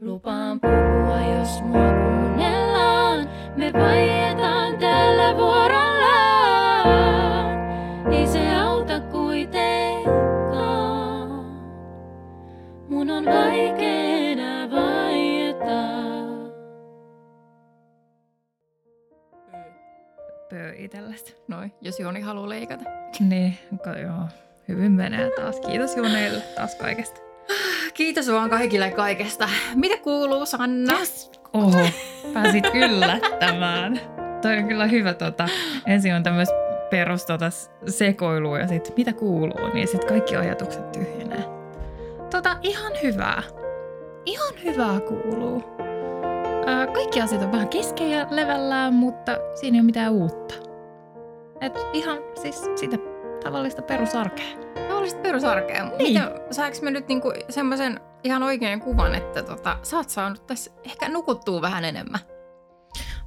[0.00, 3.28] Lupaan puhua, jos mua kuunnellaan.
[3.56, 6.00] Me vaietaan tällä vuorollaan.
[8.12, 10.20] Ei se auta kuitenkaan.
[12.88, 15.80] Mun on vaikea enää vaieta.
[20.50, 21.36] Pöö itellesi.
[21.48, 22.84] Noin, jos Joni haluaa leikata.
[23.20, 23.58] Niin,
[24.02, 24.28] joo.
[24.68, 25.60] Hyvin menee taas.
[25.60, 27.29] Kiitos Juneille taas kaikesta.
[28.00, 29.48] Kiitos vaan kaikille kaikesta.
[29.74, 30.92] Mitä kuuluu, Sanna?
[31.52, 31.80] Oho,
[32.34, 34.00] pääsit yllättämään.
[34.42, 35.48] Toi on kyllä hyvä tota.
[35.86, 36.54] Ensin on tämmöistä
[36.90, 37.50] perus tota
[37.86, 41.44] sekoilua ja sitten mitä kuuluu, niin sitten kaikki ajatukset tyhjenee.
[42.30, 43.42] Tota, ihan hyvää.
[44.26, 45.62] Ihan hyvää kuuluu.
[46.66, 50.54] Ää, kaikki asiat on vähän kesken ja levällään, mutta siinä ei ole mitään uutta.
[51.60, 53.09] Et ihan siis sitä
[53.44, 54.46] tavallista perusarkea.
[54.90, 55.84] Olisit perusarkea.
[55.84, 55.96] Niin.
[55.96, 60.70] Miten, saanko me nyt niinku semmoisen ihan oikein kuvan, että tota, sä oot saanut tässä
[60.84, 62.20] ehkä nukuttua vähän enemmän?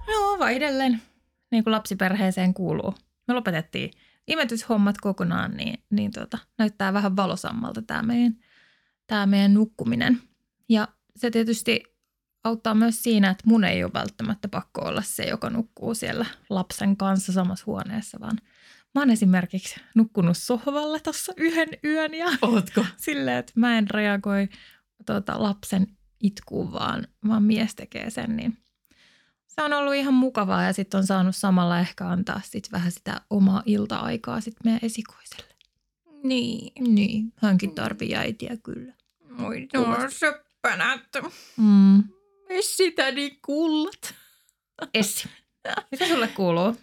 [0.08, 1.02] Joo, vaan edelleen.
[1.52, 2.94] Niin kuin lapsiperheeseen kuuluu.
[3.28, 3.92] Me lopetettiin
[4.28, 8.36] imetyshommat kokonaan, niin, niin tota, näyttää vähän valosammalta tämä meidän,
[9.08, 10.22] tää meidän nukkuminen.
[10.70, 11.84] Ja se tietysti
[12.44, 16.98] auttaa myös siinä, että mun ei ole välttämättä pakko olla se, joka nukkuu siellä lapsen
[16.98, 18.38] kanssa samassa huoneessa, vaan
[18.96, 22.86] mä oon esimerkiksi nukkunut sohvalla tuossa yhden yön ja Ootko?
[22.98, 24.50] silleen, että mä en reagoi
[25.06, 25.88] tota, lapsen
[26.20, 28.58] itkuun, vaan, vaan mies tekee sen, niin
[29.48, 33.22] se on ollut ihan mukavaa ja sitten on saanut samalla ehkä antaa sit vähän sitä
[33.30, 35.54] omaa ilta-aikaa sit meidän esikoiselle.
[36.24, 36.94] Niin.
[36.94, 38.94] Niin, hänkin tarvii äitiä kyllä.
[39.40, 41.10] Oi, no söppänät.
[41.58, 42.04] Mm.
[42.62, 44.14] Sitä niin kullat.
[44.94, 45.30] Essi.
[45.92, 46.78] Mitä sulle kuuluu?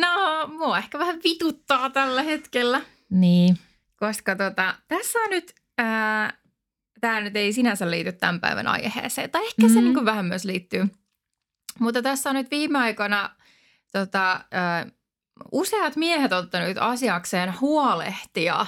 [0.00, 2.80] No, mua ehkä vähän vituttaa tällä hetkellä.
[3.10, 3.58] Niin.
[3.96, 6.38] Koska tota, tässä on nyt, ää,
[7.00, 9.74] tämä nyt ei sinänsä liity tämän päivän aiheeseen, tai ehkä mm.
[9.74, 10.86] se niin kuin vähän myös liittyy.
[11.78, 13.30] Mutta tässä on nyt viime aikoina
[13.92, 14.86] tota, ää,
[15.52, 18.66] useat miehet ottanut asiakseen huolehtia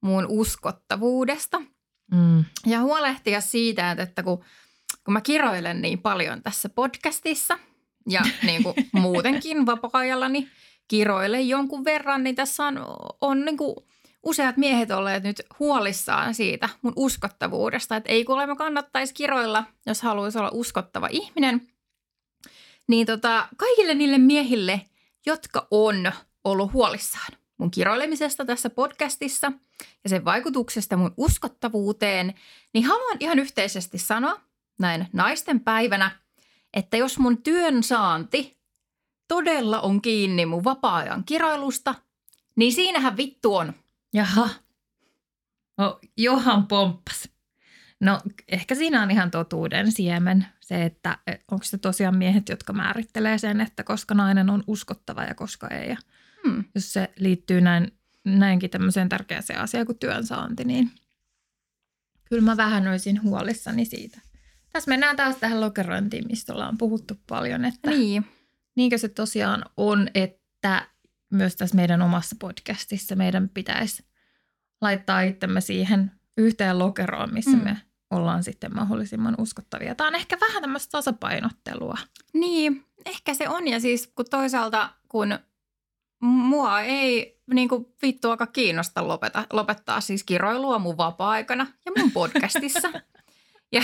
[0.00, 1.62] mun uskottavuudesta.
[2.10, 2.44] Mm.
[2.66, 4.44] Ja huolehtia siitä, että, että kun,
[5.04, 7.58] kun mä kiroilen niin paljon tässä podcastissa
[8.08, 10.48] ja niin kuin muutenkin vapaa-ajallani
[10.88, 12.78] kiroilen jonkun verran, niin tässä on,
[13.20, 13.76] on niin kuin
[14.22, 17.96] useat miehet olleet nyt huolissaan siitä mun uskottavuudesta.
[17.96, 21.68] Että ei kuulemma kannattaisi kiroilla, jos haluaisi olla uskottava ihminen.
[22.88, 24.80] Niin tota, kaikille niille miehille,
[25.26, 26.12] jotka on
[26.44, 29.52] ollut huolissaan mun kiroilemisesta tässä podcastissa
[30.04, 32.34] ja sen vaikutuksesta mun uskottavuuteen,
[32.74, 34.40] niin haluan ihan yhteisesti sanoa
[34.78, 36.10] näin naisten päivänä,
[36.74, 38.56] että jos mun työn saanti
[39.28, 41.94] todella on kiinni mun vapaa-ajan kiroilusta,
[42.56, 43.72] niin siinähän vittu on.
[44.12, 44.48] Jaha.
[45.78, 47.28] No, Johan pomppas.
[48.00, 52.72] No, ehkä siinä on ihan totuuden siemen se, että e, onko se tosiaan miehet, jotka
[52.72, 55.88] määrittelee sen, että koska nainen on uskottava ja koska ei.
[55.88, 55.96] Ja
[56.46, 56.64] Hmm.
[56.74, 57.92] jos se liittyy näin,
[58.24, 60.90] näinkin tämmöiseen tärkeäseen asiaan kuin työnsaanti, niin
[62.24, 64.20] kyllä mä vähän olisin huolissani siitä.
[64.72, 68.26] Tässä mennään taas tähän lokerointiin, mistä ollaan puhuttu paljon, että Niin.
[68.76, 70.86] Niinkö se tosiaan on, että
[71.32, 74.04] myös tässä meidän omassa podcastissa meidän pitäisi
[74.80, 77.64] laittaa itsemme siihen yhteen lokeroon, missä Mm.
[77.64, 77.76] me
[78.10, 79.94] ollaan sitten mahdollisimman uskottavia.
[79.94, 81.98] Tämä on ehkä vähän tämmöistä tasapainottelua.
[82.34, 83.68] Niin, ehkä se on.
[83.68, 85.38] Ja siis kun toisaalta, kun
[86.22, 92.88] mua ei niin kuin vittuakaan kiinnosta lopeta, lopettaa siis kiroilua mun vapaa-aikana ja mun podcastissa.
[93.72, 93.82] ja,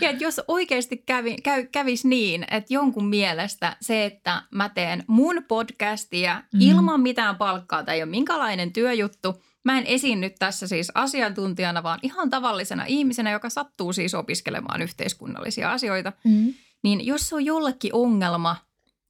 [0.00, 5.44] ja jos oikeasti kävi, käy, kävisi niin, että jonkun mielestä se, että mä teen mun
[5.48, 6.64] podcastia Mhm.
[6.64, 6.70] mm.
[6.70, 11.98] ilman mitään palkkaa tai ei ole minkälainen työjuttu, mä en esiinny tässä siis asiantuntijana, vaan
[12.02, 16.54] ihan tavallisena ihmisenä, joka sattuu siis opiskelemaan yhteiskunnallisia asioita– Mm.
[16.82, 18.56] niin jos se on jollekin ongelma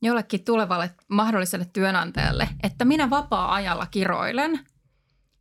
[0.03, 4.61] jollekin tulevalle mahdolliselle työnantajalle, että minä vapaa-ajalla kiroilen,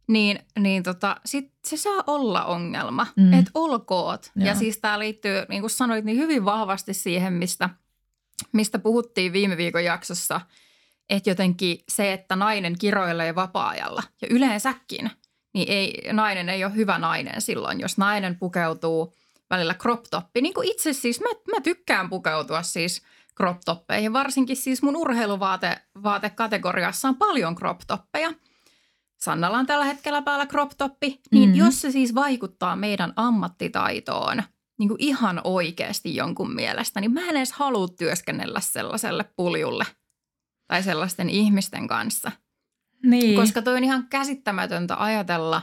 [0.10, 3.08] niin, niin tota, sit se saa olla ongelma.
[3.16, 3.34] Mm.
[3.34, 4.32] Että olkoot.
[4.36, 4.48] Joo.
[4.48, 7.70] Ja siis tämä liittyy, niin kuin sanoit, niin hyvin vahvasti siihen, mistä,
[8.52, 10.42] mistä puhuttiin viime viikon jaksossa,
[11.10, 15.12] että jotenkin se, että nainen kiroilee vapaa-ajalla ja yleensäkin,
[15.54, 19.14] niin ei, nainen ei ole hyvä nainen silloin, jos nainen pukeutuu
[19.50, 20.42] välillä crop toppi.
[20.42, 23.02] Niin kuin itse siis, mä, mä tykkään pukeutua siis
[23.38, 28.34] crop toppeihin, varsinkin siis mun urheiluvaatekategoriassa on paljon crop toppeja.
[29.22, 31.58] Sannalla on tällä hetkellä päällä crop toppi, niin Mhm.
[31.60, 34.44] jos se siis vaikuttaa meidän ammattitaitoon
[34.80, 39.86] niin kuin ihan oikeasti jonkun mielestä, niin mä en edes halua työskennellä sellaiselle puljulle
[40.68, 42.32] tai sellaisten ihmisten kanssa.
[43.04, 43.36] Niin.
[43.36, 45.62] Koska toi on ihan käsittämätöntä ajatella,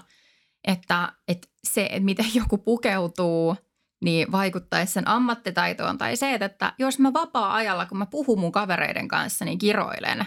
[0.64, 3.56] että, että se, että miten joku pukeutuu,
[4.05, 5.99] niin vaikuttaisi sen ammattitaitoon.
[5.99, 10.26] Tai se, että jos mä vapaa-ajalla, kun mä puhun mun kavereiden kanssa, niin kiroilen,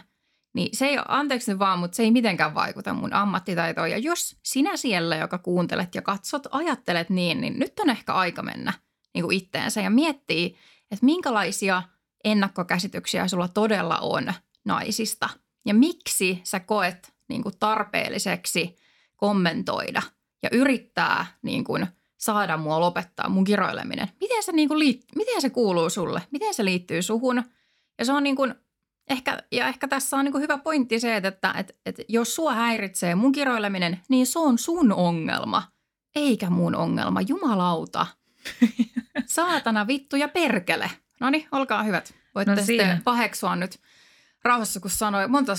[0.54, 3.92] niin se ei ole, anteeksi nyt vaan, mutta se ei mitenkään vaikuta mun ammattitaitoon.
[3.92, 8.44] Ja jos sinä siellä, joka kuuntelet ja katsot, ajattelet niin, niin nyt on ehkä aika
[8.44, 8.74] mennä
[9.14, 10.58] niin kuin itteensä ja miettii,
[10.92, 11.84] että minkälaisia
[12.24, 14.34] ennakkokäsityksiä sulla todella on
[14.66, 15.30] naisista.
[15.66, 18.76] Ja miksi sä koet niin kuin tarpeelliseksi
[19.16, 20.02] kommentoida
[20.44, 21.88] ja yrittää niin kuin
[22.18, 24.08] saada mua lopettaa mun kiroileminen.
[24.20, 26.22] Miten se, niin kuin liit, miten se kuuluu sulle?
[26.32, 27.44] Miten se liittyy suhun?
[28.00, 28.56] Ja se on niin kuin,
[29.10, 32.54] ehkä, ja ehkä tässä on niin hyvä pointti se, että, että, että, että jos sua
[32.54, 35.72] häiritsee mun kiroileminen, niin se on sun ongelma,
[36.16, 37.22] eikä mun ongelma.
[37.22, 38.08] Jumalauta.
[39.26, 40.92] Saatana vittu ja perkele.
[41.20, 42.14] No niin, olkaa hyvät.
[42.36, 43.80] Voitte no sitten paheksua nyt
[44.44, 45.54] rauhassa, kun sanoi, monta,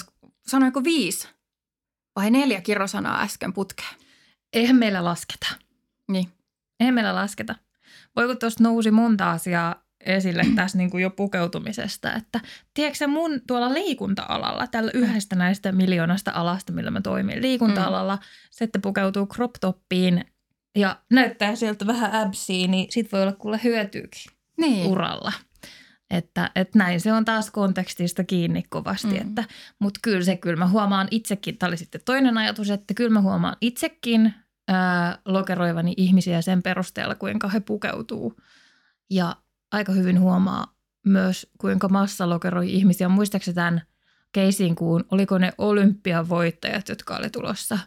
[0.47, 1.29] sanoiko viisi
[2.17, 3.95] vai neljä kirrosanaa äsken putkeen?
[4.53, 5.47] Eihän meillä lasketa.
[6.09, 6.29] Niin.
[6.81, 7.55] Eihän meillä lasketa.
[8.17, 12.41] Voi kun tuosta nousi monta asiaa esille tässä niin kuin jo pukeutumisesta, että
[12.75, 18.23] tiedätkö mun tuolla liikunta-alalla, tällä yhdestä näistä miljoonasta alasta, millä mä toimin, liikunta-alalla, mm.
[18.51, 20.25] se, että pukeutuu crop toppiin
[20.77, 24.87] ja näyttää sieltä vähän absiin, niin sit voi olla kuule hyötyykin niin.
[24.87, 25.33] uralla.
[26.11, 29.09] Että, että näin se on taas kontekstista kiinni kovasti.
[29.09, 29.17] Mm.
[29.17, 29.45] Että,
[29.79, 33.21] mutta kyllä se, kyllä mä huomaan itsekin, tämä oli sitten toinen ajatus, että kyllä mä
[33.21, 34.35] huomaan itsekin
[34.69, 38.37] ää, lokeroivani ihmisiä sen perusteella, kuinka he pukeutuu.
[39.11, 39.37] Ja
[39.73, 40.75] aika hyvin huomaa
[41.07, 43.09] myös, kuinka massa lokeroi ihmisiä.
[43.09, 43.83] Muistaakseni tämän
[44.33, 47.79] keisiin, kun oliko ne olympiavoittajat, jotka oli tulossa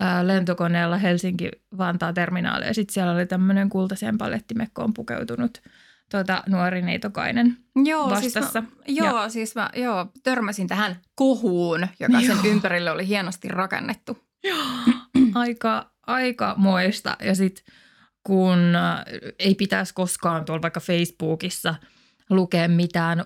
[0.00, 2.66] ää, lentokoneella Helsinki-Vantaa terminaali.
[2.66, 5.62] Ja sitten siellä oli tämmöinen kultaiseen palettimekkoon pukeutunut–
[6.10, 8.40] tuota, nuori neitokainen joo, vastassa.
[8.40, 9.28] Siis mä, joo, ja.
[9.28, 12.36] siis mä joo, törmäsin tähän kohuun, joka joo.
[12.36, 14.18] sen ympärille oli hienosti rakennettu.
[14.44, 14.66] Joo,
[15.34, 17.16] aika, aika moista.
[17.22, 17.64] Ja sitten
[18.22, 19.04] kun äh,
[19.38, 21.74] ei pitäisi koskaan tuolla vaikka Facebookissa
[22.30, 23.24] lukea mitään,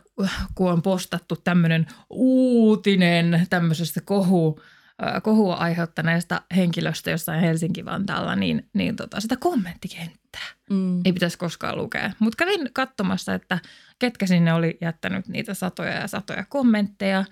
[0.54, 4.60] kun on postattu tämmöinen uutinen tämmöisestä kohu,
[5.22, 11.00] kohua aiheuttaneesta henkilöstä jossain Helsinki-Vantaalla, niin, niin tota, sitä kommenttikenttää mm.
[11.04, 12.10] ei pitäisi koskaan lukea.
[12.18, 13.58] Mutta kävin katsomassa, että
[13.98, 17.24] ketkä sinne oli jättänyt niitä satoja ja satoja kommentteja,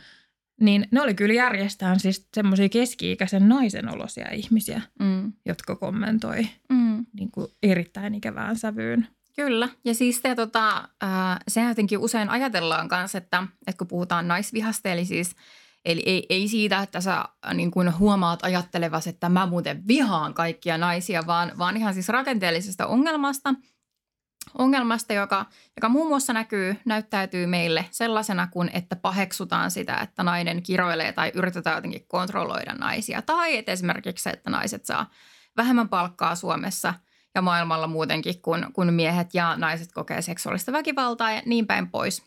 [0.63, 5.33] niin ne oli kyllä järjestään siis semmoisia keski-ikäisen naisen olosia ihmisiä, mm.
[5.47, 7.07] jotka kommentoi mm.
[7.13, 9.07] niin kuin erittäin ikävään sävyyn.
[9.37, 9.69] Kyllä.
[9.85, 14.89] Ja siis te, tota, äh, se jotenkin usein ajatellaan kanssa, että, että kun puhutaan naisvihasta,
[14.89, 15.35] eli siis–
[15.85, 20.35] Eli ei, ei siitä, että sä äh, niin kuin huomaat ajattelevasi, että mä muuten vihaan
[20.35, 23.55] kaikkia naisia, vaan, vaan ihan siis rakenteellisesta ongelmasta,
[24.59, 25.47] ongelmasta joka,
[25.77, 31.33] joka muun muassa näkyy, näyttäytyy meille sellaisena kuin, että paheksutaan sitä, että nainen kiroilee tai
[31.35, 33.23] yritetään jotenkin kontrolloida naisia.
[33.23, 35.11] Tai että esimerkiksi se, että naiset saa
[35.57, 36.95] vähemmän palkkaa Suomessa
[37.35, 42.23] ja maailmalla muutenkin, kun, kun miehet ja naiset kokee seksuaalista väkivaltaa ja niin päin pois.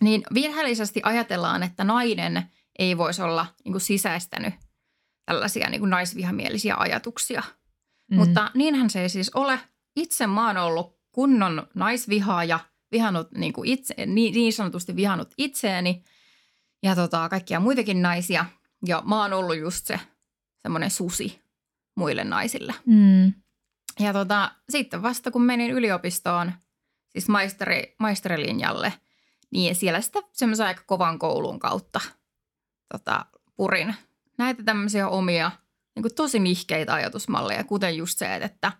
[0.00, 2.42] Niin virheellisesti ajatellaan, että nainen–
[2.78, 4.54] ei voisi olla niin kuin sisäistänyt
[5.24, 7.42] tällaisia niin kuin naisvihamielisiä ajatuksia.
[8.10, 8.16] Mm.
[8.16, 9.60] Mutta niinhän se ei siis ole.
[9.96, 12.60] Itse mä oon ollut kunnon naisvihaaja,
[12.92, 16.04] vihannut niin, kuin itse, niin, niin sanotusti vihannut itseäni
[16.82, 18.44] ja tota, kaikkia muitakin naisia.
[18.86, 20.00] Ja mä oon ollut just se
[20.56, 21.42] semmoinen susi
[21.96, 22.74] muille naisille.
[22.86, 23.32] Mm.
[24.00, 26.52] Ja tota, sitten vasta kun menin yliopistoon,
[27.08, 28.92] siis maisteri, maisterilinjalle,
[29.50, 32.00] niin siellä sitä semmoisen aika kovan koulun kautta–
[32.92, 33.94] tota, purin
[34.38, 35.50] näitä tämmöisiä omia
[35.94, 38.72] niin kuin tosi nihkeitä ajatusmalleja, kuten just se, että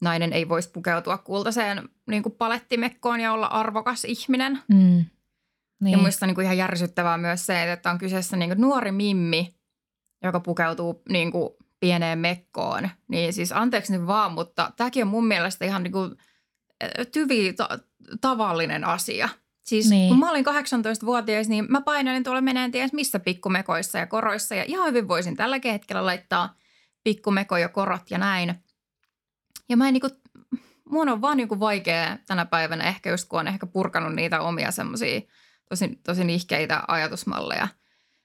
[0.00, 4.62] nainen ei voisi pukeutua kultaiseen niin kuin palettimekkoon ja olla arvokas ihminen.
[4.68, 5.04] Mm.
[5.80, 5.92] Niin.
[5.92, 9.54] Ja muista niin kuin ihan järsyttävää myös se, että on kyseessä niin kuin nuori mimmi,
[10.22, 11.50] joka pukeutuu niin kuin
[11.80, 12.90] pieneen mekkoon.
[13.08, 16.16] Niin siis anteeksi nyt vaan, mutta tämäkin on mun mielestä ihan niin kuin
[17.12, 17.78] tyvi ta-
[18.20, 19.28] tavallinen asia–
[19.68, 20.08] Siis niin.
[20.08, 24.54] kun mä olin 18-vuotias, niin mä painoin tuolla meneen ties missä pikkumekoissa ja koroissa.
[24.54, 26.54] Ja ihan hyvin voisin tälläkin hetkellä laittaa
[27.04, 28.54] pikkumeko ja korot ja näin.
[29.68, 30.08] Ja mä en niinku,
[30.90, 34.70] mun on vaan niinku vaikea tänä päivänä, ehkä just kun on ehkä purkanut niitä omia
[34.70, 35.20] semmoisia
[35.68, 37.68] tosi, tosi nihkeitä ajatusmalleja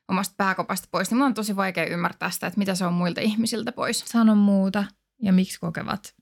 [0.07, 3.21] omasta pääkopasta pois, niin mun on tosi vaikea ymmärtää sitä, että mitä se on muilta
[3.21, 3.99] ihmisiltä pois.
[3.99, 4.85] Sano muuta
[5.21, 6.15] ja miksi kokevat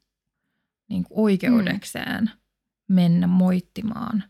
[0.89, 2.95] niin oikeudekseen mm.
[2.95, 4.23] mennä moittimaan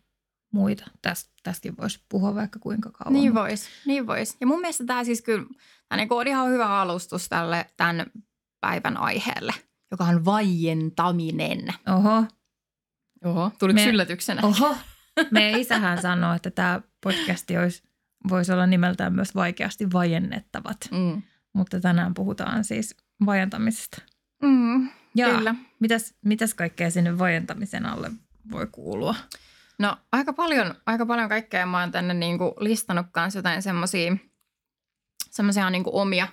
[0.54, 0.86] muita.
[1.02, 3.14] Täst, tästäkin voisi puhua vaikka kuinka kauan.
[3.14, 4.38] Niin voisi, niin vois.
[4.42, 5.46] Ja mun mielestä tämä siis kyllä,
[5.90, 8.06] tämä niin on ihan hyvä alustus tälle tämän
[8.60, 9.54] päivän aiheelle,
[9.92, 11.68] joka on vaientaminen.
[11.90, 12.26] Oho.
[13.26, 14.42] Oho, tuliko Me, yllätyksenä?
[14.44, 14.76] Oho.
[15.32, 17.84] Me isähän sanoi, että tämä podcasti olisi,
[18.30, 20.78] voisi olla nimeltään myös vaikeasti vaiennettavat.
[20.92, 21.22] Mm.
[21.54, 24.02] Mutta tänään puhutaan siis vaientamisesta.
[24.44, 24.90] Mm.
[25.16, 25.38] Jaa.
[25.38, 25.56] Kyllä.
[25.80, 28.12] Mitäs, mitäs kaikkea sinne vaientamisen alle
[28.52, 29.16] voi kuulua?
[29.80, 34.18] No aika paljon, aika paljon kaikkea mä oon tänne niinku listannut kanssa jotain semmosia,
[35.32, 36.28] semmosia niinku omia,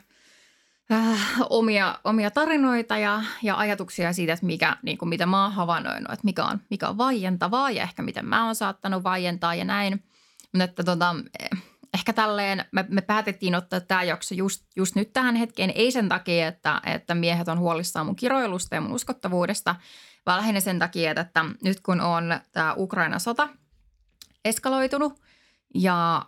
[0.92, 6.12] äh, omia, omia tarinoita ja, ja ajatuksia siitä, että mikä, niinku, mitä mä oon havainnoinut,
[6.12, 10.04] että mikä on, mikä on vaientavaa ja ehkä miten mä oon saattanut vaientaa ja näin.
[10.52, 11.62] Mutta että tota, eh,
[11.95, 16.09] ehkä tälleen me, me päätettiin ottaa tämä jakso just, just nyt tähän hetkeen, ei sen
[16.09, 19.76] takia, että, että miehet on huolissaan mun kiroilusta ja mun uskottavuudesta,
[20.26, 23.49] vaan lähinnä sen takia, että, että nyt kun on tämä Ukraina-sota
[24.45, 25.21] eskaloitunut
[25.75, 26.23] ja,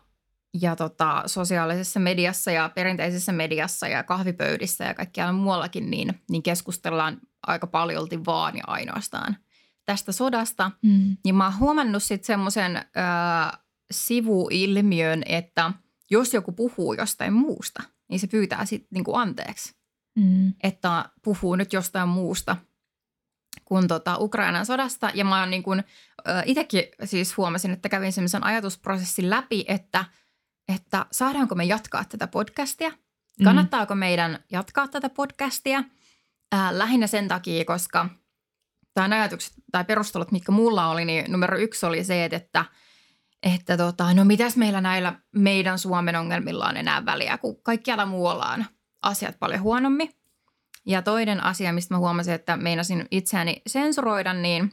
[0.61, 7.19] ja tota, sosiaalisessa mediassa ja perinteisessä mediassa ja kahvipöydissä ja kaikkialla muuallakin, niin, niin keskustellaan
[7.47, 9.37] aika paljolti vaan ja ainoastaan
[9.87, 10.71] tästä sodasta.
[10.83, 11.16] Mm.
[11.25, 12.80] Niin mä oon huomannut sitten semmoisen ö,
[13.90, 15.73] sivuilmiön, että
[16.11, 19.80] jos joku puhuu jostain muusta, niin se pyytää sitten niinku anteeksi,
[20.16, 20.52] Mm.
[20.62, 22.57] että puhuu nyt jostain muusta
[23.64, 25.11] kuin tota Ukrainan sodasta.
[25.14, 25.85] Ja mä oon niin kuin,
[26.45, 30.04] itsekin siis huomasin, että kävin semmoisen ajatusprosessin läpi, että,
[30.74, 32.92] että saadaanko me jatkaa tätä podcastia?
[33.44, 35.84] Kannattaako meidän jatkaa tätä podcastia?
[36.52, 38.08] Ää, lähinnä sen takia, koska
[38.94, 42.64] tämä ajatukset tai perustelut, mitkä mulla oli, niin numero yksi oli se, että,
[43.42, 48.46] että tota, no mitäs meillä näillä meidän Suomen ongelmilla on enää väliä, kun kaikkialla muualla
[48.46, 48.64] on
[49.02, 50.10] asiat paljon huonommin.
[50.86, 54.72] Ja toinen asia, mistä mä huomasin, että meinasin itseäni sensuroida, niin,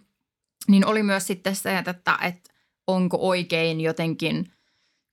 [0.68, 2.54] niin oli myös sitten se, että, että
[2.88, 4.54] onko oikein jotenkin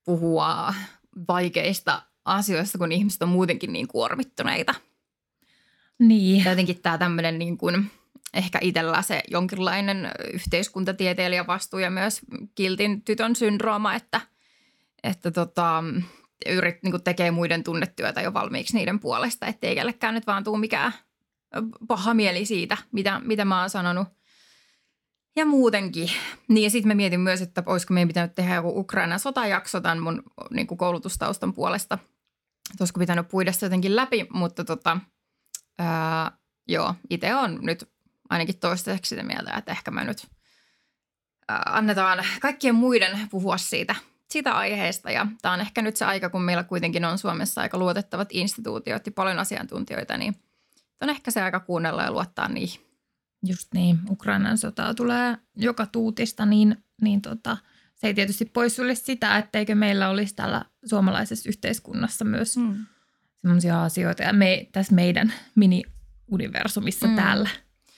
[0.04, 0.74] puhua
[1.28, 4.74] vaikeista asioista, kun ihmiset on muutenkin niin kuormittuneita.
[5.98, 6.44] Niin.
[6.44, 7.90] Ja jotenkin tämä tämmöinen niin kuin,
[8.34, 12.20] ehkä itsellä se jonkinlainen yhteiskuntatieteilijän vastuu ja myös
[12.54, 14.20] kiltin tytön syndrooma, että,
[15.02, 15.84] että tota,
[16.46, 20.92] yrit, niin tekee muiden tunnetyötä jo valmiiksi niiden puolesta, ettei kellekään nyt vaan tule mikään
[21.88, 24.08] paha mieli siitä, mitä, mitä mä oon sanonut.
[25.36, 26.10] Ja muutenkin.
[26.48, 30.02] Niin ja sitten mä mietin myös, että olisiko meidän pitänyt tehdä joku Ukrainan sotajakso tämän
[30.02, 31.98] mun niin kuin koulutustaustan puolesta.
[32.70, 34.98] Että olisiko pitänyt puida se jotenkin läpi, mutta tota,
[35.78, 36.32] ää,
[36.68, 37.90] joo, itse on nyt
[38.30, 40.26] ainakin toistaiseksi sitä mieltä, että ehkä mä nyt
[41.48, 43.94] ää, annetaan kaikkien muiden puhua siitä,
[44.30, 45.10] siitä aiheesta.
[45.10, 49.06] Ja tämä on ehkä nyt se aika, kun meillä kuitenkin on Suomessa aika luotettavat instituutiot
[49.06, 50.36] ja paljon asiantuntijoita, niin
[51.00, 52.83] on ehkä se aika kuunnella ja luottaa niihin.
[53.46, 57.56] Just niin, Ukrainan sotaa tulee joka tuutista, niin, niin tota,
[57.94, 62.86] se ei tietysti poissulje sitä, etteikö meillä olisi täällä suomalaisessa yhteiskunnassa myös mm.
[63.42, 67.16] sellaisia asioita, ja me, tässä meidän mini-universumissa mm.
[67.16, 67.48] täällä,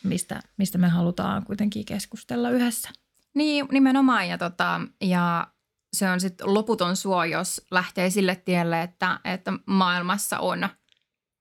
[0.02, 2.88] mistä, mistä me halutaan kuitenkin keskustella yhdessä.
[3.34, 5.46] Niin, nimenomaan, ja, tota, ja
[5.92, 10.68] se on sitten loputon suo, jos lähtee sille tielle, että, että maailmassa on–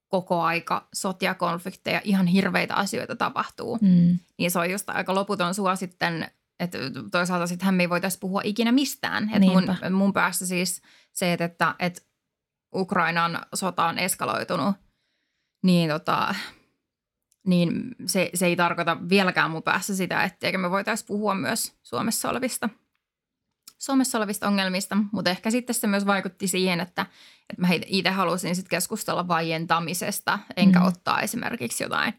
[0.08, 3.78] koko aika sotia, konflikteja, ihan hirveitä asioita tapahtuu.
[3.80, 4.18] Mm.
[4.38, 6.78] Niin se on just aika loputon sua sitten, että
[7.10, 9.30] toisaalta sittenhän me ei voitaisiin puhua ikinä mistään.
[9.34, 10.82] Että mun, mun päässä siis
[11.12, 12.02] se, että, että, että
[12.74, 14.76] Ukrainan sota on eskaloitunut,
[15.62, 16.34] niin, tota,
[17.46, 22.30] niin se, se ei tarkoita vieläkään mun päässä sitä, etteikö me voitaisiin puhua myös Suomessa
[22.30, 22.68] olevista
[23.86, 27.06] Suomessa olevista ongelmista, mutta ehkä sitten se myös vaikutti siihen, että,
[27.50, 30.86] että mä itse halusin sitten keskustella vaientamisesta, enkä mm.
[30.86, 32.14] ottaa esimerkiksi jotain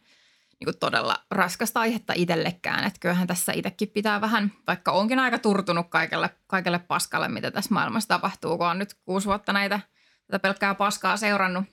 [0.59, 2.83] niin kuin todella raskasta aihetta itsellekään.
[2.83, 7.73] Että kyllähän tässä itsekin pitää vähän, vaikka onkin aika turtunut kaikelle, kaikelle paskalle, mitä tässä
[7.73, 9.79] maailmassa tapahtuu, kun on nyt kuusi vuotta näitä
[10.27, 11.65] tätä pelkkää paskaa seurannut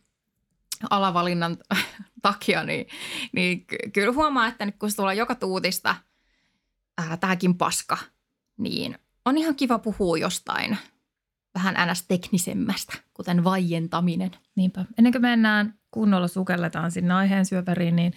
[0.90, 1.56] alavalinnan
[2.22, 2.86] takia, niin,
[3.32, 5.94] niin kyllä huomaa, että nyt kun se tulee joka tuutista
[7.20, 7.98] tämäkin paska,
[8.56, 10.78] niin on ihan kiva puhua jostain
[11.54, 12.04] vähän ns.
[12.08, 14.30] teknisemmästä, kuten vaientaminen.
[14.56, 14.84] Niinpä.
[14.98, 18.12] Ennen kuin mennään kunnolla sukelletaan sinne aiheen syöpäriin, niin,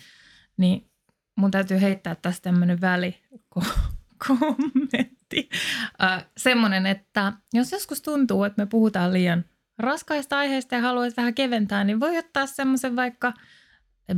[0.58, 0.90] niin
[1.36, 5.50] mun täytyy heittää tästä tämmöinen välikommentti.
[6.04, 9.46] Äh, semmoinen, että jos joskus tuntuu, että me puhutaan liian
[9.78, 13.34] raskaista aiheista ja haluaisi vähän keventää, niin voi ottaa semmoisen vaikka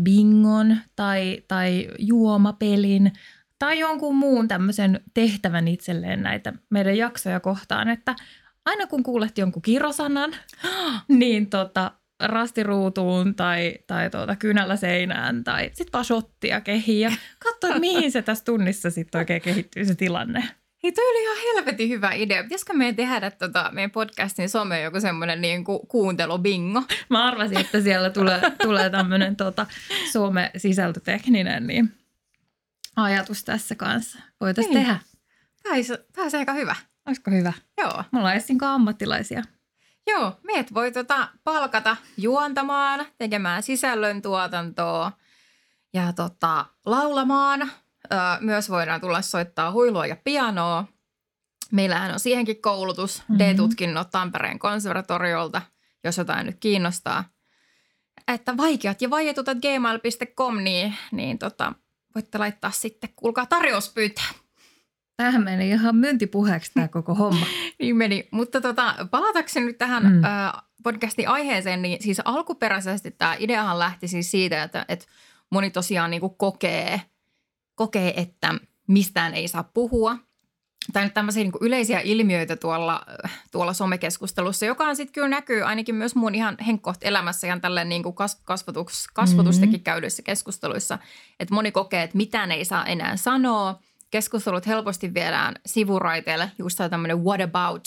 [0.03, 3.11] bingon tai, tai juomapelin
[3.59, 8.15] tai jonkun muun tämmöisen tehtävän itselleen näitä meidän jaksoja kohtaan, että
[8.65, 10.35] aina kun kuulet jonkun kirosanan,
[11.07, 11.91] niin tota,
[12.23, 18.21] rastiruutuun tai, tai tuota, kynällä seinään tai sitten vaan shottia kehiin ja katso, mihin se
[18.21, 20.43] tässä tunnissa sitten oikein kehittyy se tilanne.
[20.83, 22.43] Hei, toi oli ihan helvetin hyvä idea.
[22.43, 26.83] Pitäisikö meidän tehdä tota, meidän podcastin some joku semmoinen niin ku, kuuntelubingo?
[27.09, 29.65] Mä arvasin, että siellä tulee, tulee tämmöinen tota,
[30.11, 31.98] some-sisältötekninen, niin
[33.03, 34.19] ajatus tässä kanssa.
[34.41, 34.85] Voitaisiin Niin.
[34.85, 34.99] tehdä.
[35.63, 36.75] Tämä olisi, tämä olisi aika hyvä.
[37.05, 37.53] Olisiko hyvä?
[37.77, 38.03] Joo.
[38.11, 39.43] Me ollaan Essinkaan ammattilaisia.
[40.07, 45.11] Joo, meidät voi tota palkata juontamaan, tekemään sisällöntuotantoa
[45.93, 47.61] ja tota, laulamaan.
[47.61, 50.85] Ö, myös voidaan tulla soittaa huilua ja pianoa.
[51.71, 53.39] Meillähän on siihenkin koulutus, Mhm.
[53.39, 55.61] D-tutkinnot Tampereen konservatoriolta,
[56.03, 57.23] jos jotain nyt kiinnostaa.
[58.27, 61.73] Että vaikeat ja vaietut at gmail.com, niin, niin tota,
[62.15, 64.21] voitte laittaa sitten, kuulkaa tarjouspyyntö.
[65.17, 67.45] Tämähän meni ihan myyntipuheeksi tämä koko homma.
[67.79, 68.27] Niin meni.
[68.31, 70.23] Mutta tota, palatakseni nyt tähän Mm.
[70.23, 70.27] ö,
[70.83, 75.05] podcastin aiheeseen, niin siis alkuperäisesti tämä ideahan lähti siis siitä, että, että
[75.51, 77.01] moni tosiaan niin kokee,
[77.75, 78.55] kokee, että
[78.87, 80.17] mistään ei saa puhua.
[80.93, 83.05] Tai nyt tämmöisiä niin yleisiä ilmiöitä tuolla,
[83.51, 87.89] tuolla somekeskustelussa, joka on sitten kyllä näkyy ainakin myös mun ihan henkkoht elämässä ihan tälleen
[87.89, 89.83] niin kuin kas, kasvatus, kasvatustakin Mhm.
[89.83, 90.99] käydyissä keskusteluissa.
[91.39, 93.79] Että moni kokee, että mitään ei saa enää sanoa.
[94.11, 97.83] Keskustelut helposti viedään sivuraiteille, just tämmöinen what about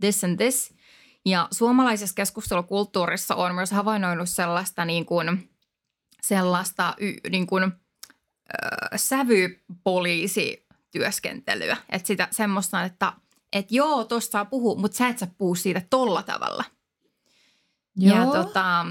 [0.00, 0.74] this and this.
[1.26, 5.50] Ja suomalaisessa keskustelukulttuurissa on myös havainnoinut sellaista niin kuin,
[6.22, 8.98] sellaista y, niin kuin, ö,
[10.96, 11.76] sävypoliisityöskentelyä.
[11.88, 13.12] Että sitä semmoista, että
[13.52, 16.64] et joo, tosta saa puhua, mutta sä et saa puhua siitä tolla tavalla.
[17.98, 18.86] Ja, tota,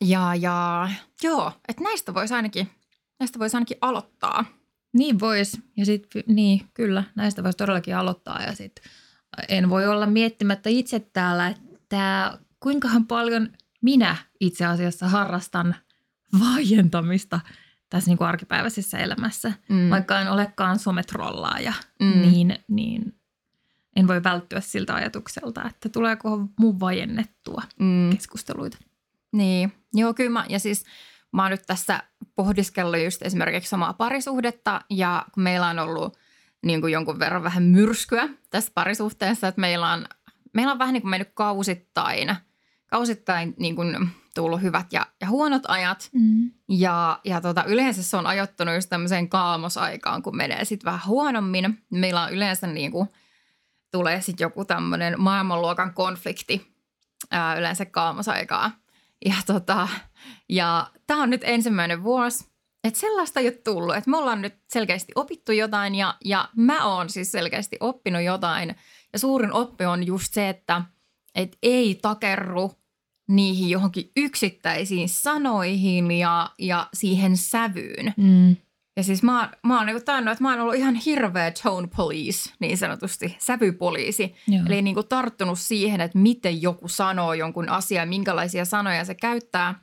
[0.00, 0.88] ja, ja
[1.22, 2.70] joo, että näistä voisi ainakin,
[3.18, 4.44] näistä voisi ainakin aloittaa.
[4.92, 5.60] Niin vois.
[5.76, 8.42] Ja sitten, niin kyllä, näistä voisi todellakin aloittaa.
[8.42, 8.84] Ja sitten
[9.48, 13.48] en voi olla miettimättä itse täällä, että kuinkahan paljon
[13.82, 15.76] minä itse asiassa harrastan
[16.40, 17.40] vaientamista
[17.90, 19.52] tässä niin kuin arkipäiväisessä elämässä.
[19.68, 19.90] Mm.
[19.90, 22.20] Vaikka en olekaan sometrollaaja, Mm.
[22.20, 23.14] niin, niin
[23.96, 28.10] en voi välttyä siltä ajatukselta, että tuleeko mun vajennettua mm.
[28.10, 28.78] keskusteluita.
[29.32, 30.84] Niin, joo kyllä mä, ja siis
[31.32, 32.02] mä oon nyt tässä
[32.34, 36.18] pohdiskellut just esimerkiksi samaa parisuhdetta ja kun meillä on ollut
[36.62, 40.06] niin kuin jonkun verran vähän myrskyä tässä parisuhteessa, että meillä on,
[40.54, 42.36] meillä on vähän niin kuin mennyt kausittain,
[42.86, 46.50] kausittain niin kuin tullut hyvät ja, ja huonot ajat Mm.
[46.68, 51.78] ja, ja tota, yleensä se on ajoittunut just tämmöiseen kaamosaikaan, kun menee sitten vähän huonommin.
[51.90, 53.08] Meillä on yleensä niin kuin,
[53.92, 56.76] tulee sitten joku tämmöinen maailmanluokan konflikti
[57.30, 58.70] ää, yleensä kaamosaikaa.
[59.24, 59.88] Ja, tota,
[60.48, 62.44] ja tämä on nyt ensimmäinen vuosi,
[62.84, 63.96] että sellaista ei ole tullut.
[63.96, 68.74] Että me ollaan nyt selkeästi opittu jotain ja, ja mä oon siis selkeästi oppinut jotain.
[69.12, 70.82] Ja suurin oppi on just se, että
[71.34, 72.72] et ei takerru
[73.28, 78.14] niihin johonkin yksittäisiin sanoihin ja, ja siihen sävyyn.
[78.16, 78.56] Mm.
[78.96, 82.50] Ja siis mä, mä oon niinku tainnut, että mä oon ollut ihan hirveä tone police,
[82.58, 84.34] niin sanotusti, sävypoliisi.
[84.48, 84.62] Joo.
[84.66, 89.80] Eli niinku tarttunut siihen, että miten joku sanoo jonkun asian, minkälaisia sanoja se käyttää.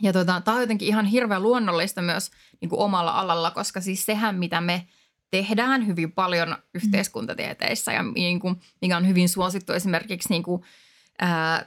[0.00, 4.34] Ja tota, tämä on jotenkin ihan hirveän luonnollista myös niinku omalla alalla, koska siis sehän,
[4.34, 4.86] mitä me
[5.30, 10.64] tehdään hyvin paljon yhteiskuntatieteissä ja niinku, mikä on hyvin suosittu esimerkiksi niinku,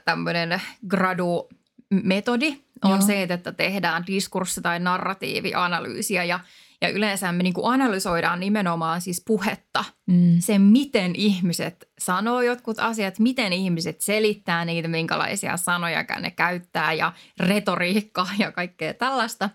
[0.04, 3.00] tämmöinen gradu-metodi on Joo.
[3.00, 6.40] se, että tehdään diskurssi- tai narratiivianalyysiä ja,
[6.80, 10.36] ja yleensä me niinku analysoidaan nimenomaan siis puhetta, Mm.
[10.40, 17.12] se miten ihmiset sanoo jotkut asiat, miten ihmiset selittää niitä, minkälaisia sanoja ne käyttää ja
[17.40, 19.50] retoriikka ja kaikkea tällaista,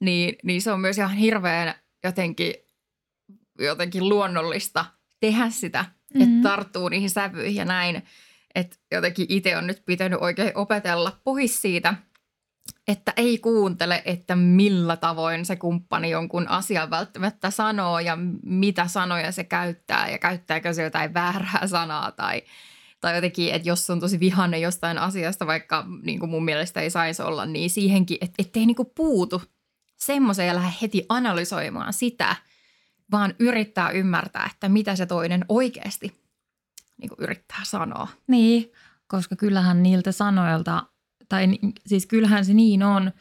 [0.00, 2.54] niin, niin se on myös ihan hirveän jotenkin,
[3.58, 4.84] jotenkin luonnollista
[5.20, 6.22] tehdä sitä, mm-hmm.
[6.22, 6.36] Mhm.
[6.36, 8.02] että tarttuu niihin sävyihin ja näin.
[8.54, 11.94] Että jotenkin itse on nyt pitänyt oikein opetella pois siitä,
[12.88, 19.32] että ei kuuntele, että millä tavoin se kumppani jonkun asian välttämättä sanoo ja mitä sanoja
[19.32, 22.42] se käyttää ja käyttääkö se jotain väärää sanaa tai,
[23.00, 26.90] tai jotenkin, että jos on tosi vihainen jostain asiasta, vaikka niin kuin mun mielestä ei
[26.90, 29.42] saisi olla, niin siihenkin, että ettei niin kuin puutu
[29.96, 32.36] semmoiseen ja lähde heti analysoimaan sitä,
[33.12, 36.23] vaan yrittää ymmärtää, että mitä se toinen oikeasti
[37.04, 38.08] niin kuin yrittää sanoa.
[38.26, 38.72] Niin,
[39.06, 40.82] koska kyllähän niiltä sanoilta,
[41.28, 41.48] tai
[41.86, 43.12] siis kyllähän se niin on,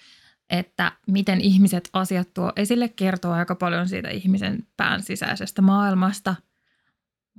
[0.50, 6.36] että miten ihmiset asiat tuo esille kertoo aika paljon siitä ihmisen pään sisäisestä maailmasta,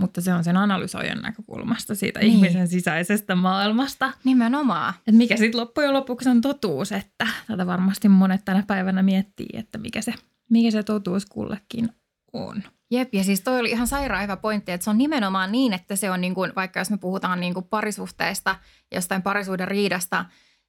[0.01, 2.33] mutta se on sen analysoijan näkökulmasta siitä Niin.
[2.33, 4.13] ihmisen sisäisestä maailmasta.
[4.25, 4.95] Nimenomaan.
[4.99, 9.79] Että mikä sitten loppujen lopuksi on totuus, että tätä varmasti monet tänä päivänä miettii, että
[9.79, 10.15] mikä se,
[10.51, 11.89] mikä se totuus kullekin
[12.33, 12.63] on.
[12.95, 15.97] Jep, ja siis toi oli ihan sairaan hyvä pointti, että se on nimenomaan niin, että
[15.97, 18.57] se on niin kuin, vaikka jos me puhutaan niin kuin parisuhteesta,
[18.95, 20.25] jostain parisuuden riidasta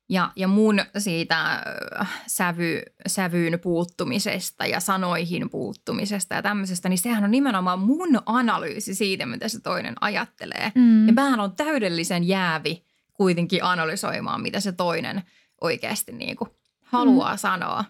[0.10, 1.64] ja, ja mun siitä
[2.00, 8.96] äh, sävy, sävyyn puuttumisesta ja sanoihin puuttumisesta ja tämmöisestä, niin sehän on nimenomaan mun analyysi
[8.96, 10.72] siitä, mitä se toinen ajattelee.
[10.76, 11.08] Mm.
[11.08, 12.84] Ja mähän on täydellisen jäävi
[13.14, 15.24] kuitenkin analysoimaan, mitä se toinen
[15.62, 16.50] oikeasti niin kuin
[16.82, 17.38] haluaa mm.
[17.38, 17.86] sanoa.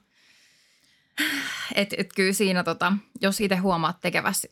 [1.75, 4.47] Et, et kyllä siinä, tota, jos itse huomaat tekevässä,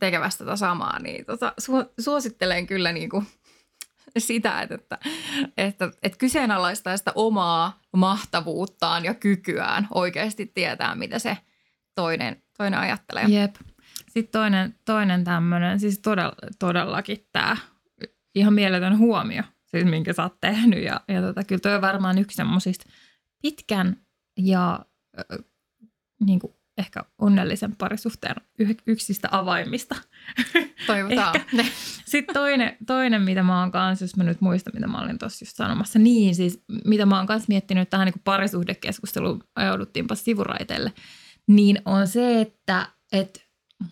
[0.00, 3.26] tekevästä tätä samaa, niin tota, su, suosittelen kyllä niin kuin
[4.18, 4.98] sitä, että, että,
[5.56, 11.38] että, että kyseenalaistaa sitä omaa mahtavuuttaan ja kykyään oikeasti tietää, mitä se,
[11.94, 13.24] toinen, toinen ajattelee.
[13.24, 13.54] Jep.
[14.08, 17.56] Sitten toinen, toinen tämmöinen, siis todella, todellakin tämä
[18.34, 20.84] ihan mieletön huomio, siis minkä sä oot tehnyt.
[20.84, 22.90] Ja, ja tota, kyllä toi on varmaan yksi semmoisista
[23.42, 23.96] pitkän
[24.38, 24.84] ja
[26.20, 28.36] niin kuin ehkä onnellisen parisuhteen
[28.86, 29.96] yksistä avaimista.
[30.86, 31.40] Toivotaan.
[32.06, 35.42] Sitten toinen, toinen, mitä mä oon kanssa, jos mä nyt muistan, mitä mä olin tuossa
[35.42, 40.92] just sanomassa, niin siis mitä mä oon kanssa miettinyt tähän niin parisuhdekeskusteluun, ajauduttiinpa sivuraiteelle,
[41.46, 43.40] niin on se, että, että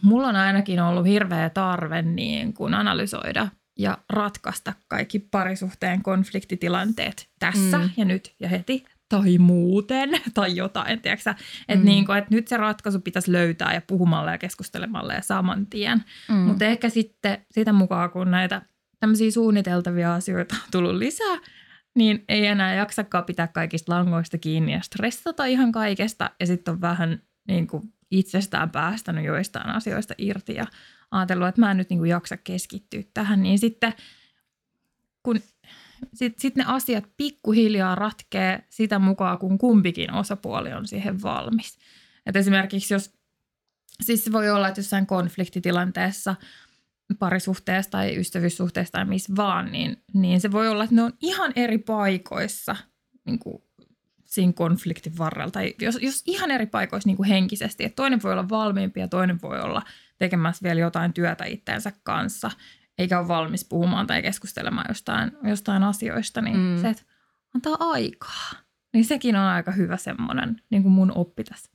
[0.03, 7.79] mulla on ainakin ollut hirveä tarve niin kuin analysoida ja ratkaista kaikki parisuhteen konfliktitilanteet tässä
[7.79, 7.91] mm.
[7.97, 11.31] ja nyt ja heti tai muuten tai jotain, tiedätkö
[11.69, 11.85] Että mm.
[11.85, 16.05] niin että nyt se ratkaisu pitäisi löytää ja puhumalla ja keskustelemalla ja saman tien.
[16.29, 16.35] Mm.
[16.35, 18.63] Mutta ehkä sitten sitä mukaan, kun näitä
[19.01, 21.39] tämmöisiä suunniteltavia asioita on tullut lisää,
[21.95, 26.31] niin ei enää jaksakaan pitää kaikista langoista kiinni ja stressata ihan kaikesta.
[26.41, 30.67] Ja sitten on vähän niin kuin itsestään päästänyt joistain asioista irti ja
[31.11, 33.43] ajatellut, että mä en nyt niin kuin jaksa keskittyä tähän.
[33.43, 33.93] Niin sitten
[35.23, 35.41] kun
[36.15, 41.79] sitten sit ne asiat pikkuhiljaa ratkee sitä mukaan, kun kumpikin osapuoli on siihen valmis.
[42.27, 43.11] Et esimerkiksi jos,
[44.03, 46.37] siis voi olla, että jossain konfliktitilanteessa
[47.19, 51.53] parisuhteessa tai ystävyyssuhteessa tai missä vaan, niin, niin se voi olla, että ne on ihan
[51.57, 52.77] eri paikoissa
[53.25, 53.63] niin kuin
[54.25, 55.51] siinä konfliktin varrella.
[55.51, 59.09] Tai jos, jos ihan eri paikoissa niin kuin henkisesti, että toinen voi olla valmiimpi ja
[59.09, 59.83] toinen voi olla
[60.19, 62.51] tekemässä vielä jotain työtä itteensä kanssa–
[62.99, 66.81] eikä ole valmis puhumaan tai keskustelemaan jostain, jostain asioista, niin mm.
[66.81, 67.03] se, että
[67.55, 68.51] antaa aikaa.
[68.93, 71.71] Niin sekin on aika hyvä semmoinen niin kuin mun oppi tässä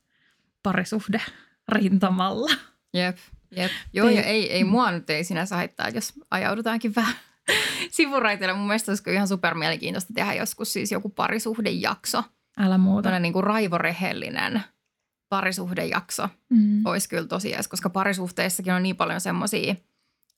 [0.62, 1.20] parisuhde
[1.68, 2.50] rintamalla.
[2.94, 3.16] Jep,
[3.56, 3.70] jep.
[3.92, 7.14] Joo, ja ei, ei mua nyt ei sinänsä haittaa, jos ajaudutaankin vähän
[7.90, 8.54] sivuraiteille.
[8.54, 12.24] Mun mielestä olisiko ihan super mielenkiintoista tehdä joskus siis joku parisuhdejakso.
[12.58, 13.02] Älä muuta.
[13.02, 14.62] Tällainen niin kuin raivorehellinen
[15.28, 16.86] parisuhdejakso mm.
[16.86, 19.74] olisi kyllä tosi koska parisuhteissakin on niin paljon semmoisia–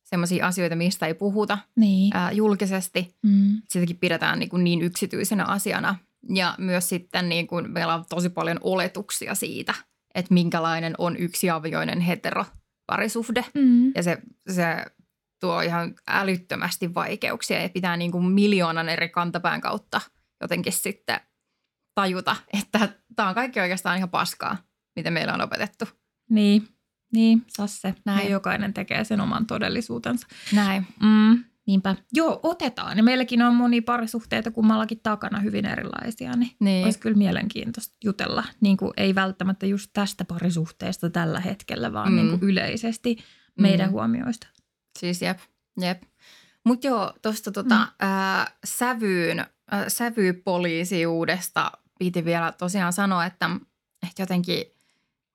[0.04, 2.16] sellaisia asioita, mistä ei puhuta niin.
[2.16, 3.14] ää, julkisesti.
[3.22, 3.62] Mm.
[3.68, 5.94] Sitäkin pidetään niin, kuin niin yksityisenä asiana.
[6.28, 9.74] Ja myös sitten niin kuin meillä on tosi paljon oletuksia siitä,
[10.14, 13.44] että minkälainen on yksiavioinen heteroparisuhde.
[13.54, 13.92] Mm.
[13.94, 14.18] Ja se,
[14.50, 14.84] se
[15.40, 20.00] tuo ihan älyttömästi vaikeuksia ja pitää niin kuin miljoonan eri kantapään kautta
[20.40, 21.20] jotenkin sitten
[21.94, 24.56] tajuta, että tämä on kaikki oikeastaan ihan paskaa,
[24.96, 25.84] mitä meillä on opetettu.
[26.30, 26.68] Niin.
[27.14, 27.94] Niin, Sasse.
[28.04, 28.30] Näin.
[28.30, 30.26] Jokainen tekee sen oman todellisuutensa.
[30.52, 30.86] Näin.
[31.02, 31.96] Mm, niinpä.
[32.12, 32.96] Joo, otetaan.
[32.96, 36.84] Ja meilläkin on moni parisuhteita kummallakin takana hyvin erilaisia, niin, niin.
[36.84, 38.44] olisi kyllä mielenkiintoista jutella.
[38.60, 42.16] Niin kuin ei välttämättä just tästä parisuhteesta tällä hetkellä, vaan mm.
[42.16, 43.16] niin kuin yleisesti
[43.60, 43.92] meidän mm.
[43.92, 44.46] huomioista.
[44.98, 45.38] Siis jep,
[45.80, 46.02] jep.
[46.64, 48.06] Mutta joo, tuosta tota, mm.
[48.06, 53.50] äh, sävyyn, äh, sävyypoliisiudesta piti vielä tosiaan sanoa, että,
[54.02, 54.64] että jotenkin–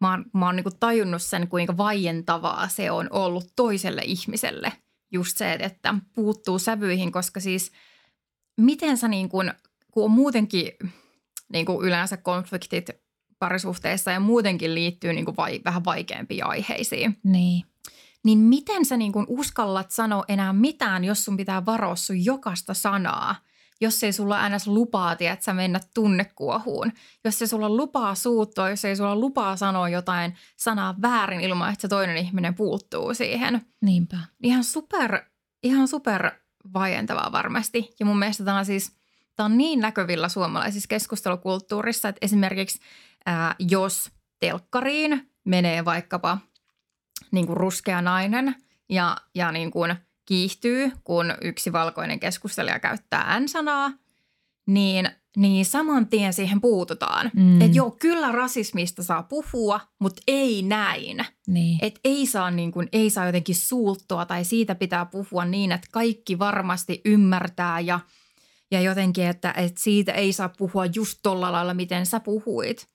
[0.02, 4.74] mä oon, mä oon niin tajunnut sen, kuinka vaientavaa se on ollut toiselle ihmiselle.
[5.12, 7.72] Just se, että puuttuu sävyihin, koska siis
[8.58, 9.54] miten sä niin kuin,
[9.92, 10.72] kun on muutenkin
[11.54, 12.90] niin kuin yleensä konfliktit
[13.40, 17.18] parisuhteissa ja muutenkin liittyy niin kuin vai, vähän vaikeampiin aiheisiin.
[17.24, 17.64] Niin.
[18.24, 22.74] Niin miten sä niin kuin uskallat sanoa enää mitään, jos sun pitää varoa sun jokaista
[22.74, 23.36] sanaa–
[23.82, 26.92] jos ei sulla aina lupaa, että sä mennä tunnekuohuun.
[27.24, 31.82] Jos ei sulla lupaa suuttua, jos ei sulla lupaa sanoa jotain sanaa väärin ilman, että
[31.82, 33.62] se toinen ihminen puuttuu siihen.
[33.82, 34.18] Niinpä.
[34.44, 35.22] Ihan super,
[35.64, 36.32] ihan super
[36.74, 37.90] vaientavaa varmasti.
[38.00, 38.96] Ja mun mielestä tämä on siis,
[39.36, 42.80] tämä on niin näkyvillä suomalaisissa keskustelukulttuurissa, että esimerkiksi
[43.26, 46.38] ää, jos telkkariin menee vaikkapa
[47.32, 48.56] niin kuin ruskea nainen
[48.90, 49.96] ja, ja niin kuin–
[50.30, 53.92] kiihtyy, kun yksi valkoinen keskustelija käyttää N-sanaa,
[54.68, 57.32] niin, niin saman tien siihen puututaan.
[57.36, 57.62] Mm.
[57.62, 61.26] Että joo, kyllä rasismista saa puhua, mutta ei näin.
[61.48, 61.80] Niin.
[61.82, 65.88] Että ei saa, niin kuin, ei saa jotenkin suuttua tai siitä pitää puhua niin, että
[65.92, 68.00] kaikki varmasti ymmärtää ja,
[68.72, 72.88] ja jotenkin, että, että siitä ei saa puhua just tolla lailla, miten sä puhuit.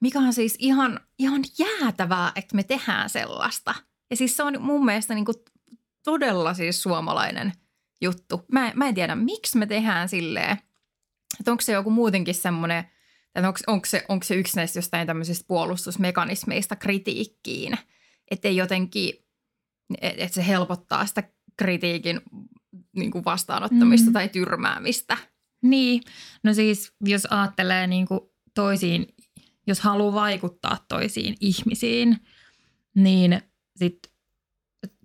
[0.00, 3.74] Mikä on siis ihan, ihan jäätävää, että me tehdään sellaista.
[4.10, 5.36] Ja siis se on mun mielestä niin kuin
[6.04, 7.52] todella siis suomalainen
[8.00, 8.44] juttu.
[8.52, 10.58] Mä, mä en tiedä, miksi me tehdään silleen,
[11.40, 12.84] että onko se joku muutenkin semmoinen,
[13.34, 17.78] että onko, onko, se, onko se yksi näistä jostain tämmöisistä puolustusmekanismeista kritiikkiin,
[18.30, 19.14] että ei jotenkin,
[20.00, 21.22] että se helpottaa sitä
[21.56, 22.20] kritiikin
[22.96, 24.12] niin kuin vastaanottamista mm.
[24.12, 25.16] tai tyrmäämistä.
[25.62, 26.02] Niin,
[26.42, 28.20] no siis jos ajattelee niin kuin
[28.54, 29.06] toisiin,
[29.66, 32.16] jos haluaa vaikuttaa toisiin ihmisiin,
[32.94, 33.42] niin
[33.76, 34.11] sitten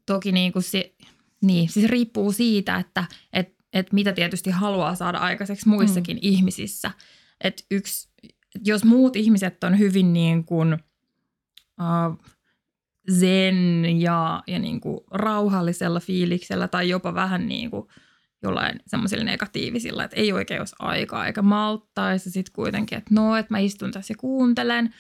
[0.08, 0.96] toki niin kuin se,
[1.42, 6.22] niin, siis riippuu siitä, että et, et mitä tietysti haluaa saada aikaiseksi muissakin mm.
[6.22, 6.92] ihmisissä.
[7.42, 8.10] Et yksi,
[8.66, 10.74] jos muut ihmiset on hyvin niin kuin
[11.82, 12.26] uh,
[13.12, 17.88] zen ja, ja niin kuin rauhallisella fiiliksellä tai jopa vähän niin kuin
[18.44, 22.32] jollain semmoisilla negatiivisilla, että ei oikein olisi aikaa eikä malttaisi.
[22.32, 24.94] Sitten kuitenkin, että no, että mä istun tässä ja kuuntelen.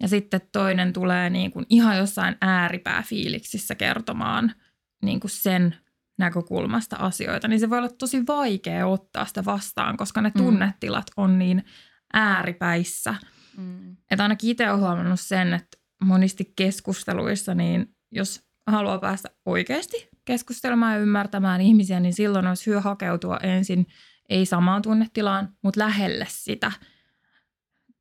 [0.00, 4.54] Ja sitten toinen tulee niin kuin ihan jossain ääripääfiiliksissä kertomaan
[5.02, 5.76] niin kuin sen
[6.18, 11.38] näkökulmasta asioita, niin se voi olla tosi vaikea ottaa sitä vastaan, koska ne tunnetilat on
[11.38, 11.64] niin
[12.12, 13.14] ääripäissä.
[13.56, 13.96] Mm.
[14.10, 20.94] Että ainakin itse olen huomannut sen, että monesti keskusteluissa, niin jos haluaa päästä oikeasti keskustelemaan
[20.94, 23.86] ja ymmärtämään ihmisiä, niin silloin olisi hyvä hakeutua ensin
[24.28, 26.72] ei samaan tunnetilaan, mutta lähelle sitä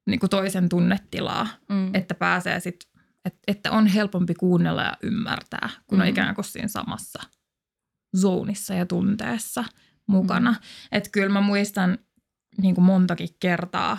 [0.09, 1.95] niin kuin toisen tunnetilaa, mm.
[1.95, 2.89] että pääsee sitten,
[3.25, 6.01] että, että on helpompi kuunnella ja ymmärtää, kun mm.
[6.01, 7.23] on ikään kuin siinä samassa
[8.17, 9.63] zoonissa ja tunteessa
[10.07, 10.51] mukana.
[10.51, 10.57] Mm.
[10.91, 11.97] Että kyllä mä muistan
[12.57, 13.97] niin kuin montakin kertaa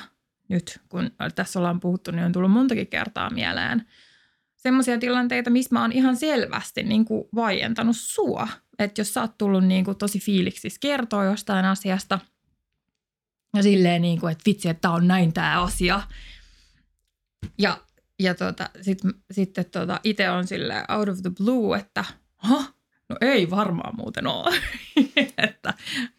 [0.48, 3.86] nyt, kun tässä ollaan puhuttu, niin on tullut montakin kertaa mieleen
[4.56, 8.48] semmoisia tilanteita, missä mä oon ihan selvästi niin kuin vaientanut sua.
[8.78, 12.18] Että jos sä oot tullut niin kuin tosi fiiliksissä kertoa jostain asiasta
[13.54, 16.02] ja silleen niin kuin, että vitsi, että tää on näin tämä asia.
[17.58, 17.80] Ja,
[18.18, 18.34] ja
[18.80, 22.04] sitten sit, tota, itse on sille out of the blue, että
[22.36, 22.74] ha,
[23.08, 24.56] no ei varmaan muuten ole.
[25.48, 25.74] että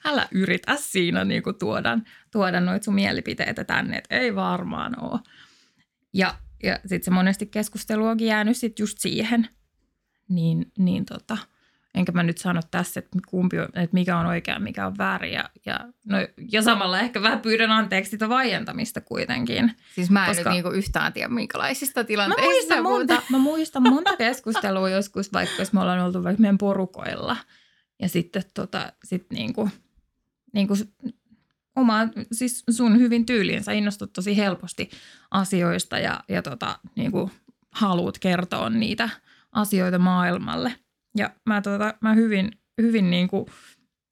[0.06, 2.00] älä yritä siinä niin kuin tuoda,
[2.32, 5.20] tuoda noita sun mielipiteitä tänne, että ei varmaan ole.
[6.13, 9.48] Ja ja sitten se monesti keskustelu onkin jäänyt sitten just siihen.
[10.30, 11.38] Niin, niin tota,
[11.95, 15.34] enkä mä nyt sano tässä, että, kumpi on, että mikä on oikea, mikä on väärin.
[15.34, 16.17] Ja, ja, no,
[16.51, 19.71] ja samalla ehkä vähän pyydän anteeksi sitä vaientamista kuitenkin.
[19.95, 20.49] Siis mä en koska...
[20.49, 25.56] nyt niinku yhtään tiedä, minkälaisista tilanteista mä muistan, monta, mä muistan monta keskustelua joskus, vaikka
[25.60, 27.38] jos me ollaan oltu vaikka meidän porukoilla.
[27.99, 29.69] Ja sitten tota, sit niinku,
[30.54, 30.73] niinku
[31.75, 31.97] oma,
[32.32, 33.63] siis sun hyvin tyyliin.
[33.63, 34.89] Sä innostut tosi helposti
[35.32, 37.32] asioista ja, ja tota, niin kuin
[37.71, 39.10] haluat kertoa niitä
[39.51, 40.75] asioita maailmalle.
[41.17, 43.45] Ja mä, tota, mä hyvin, hyvin niin kuin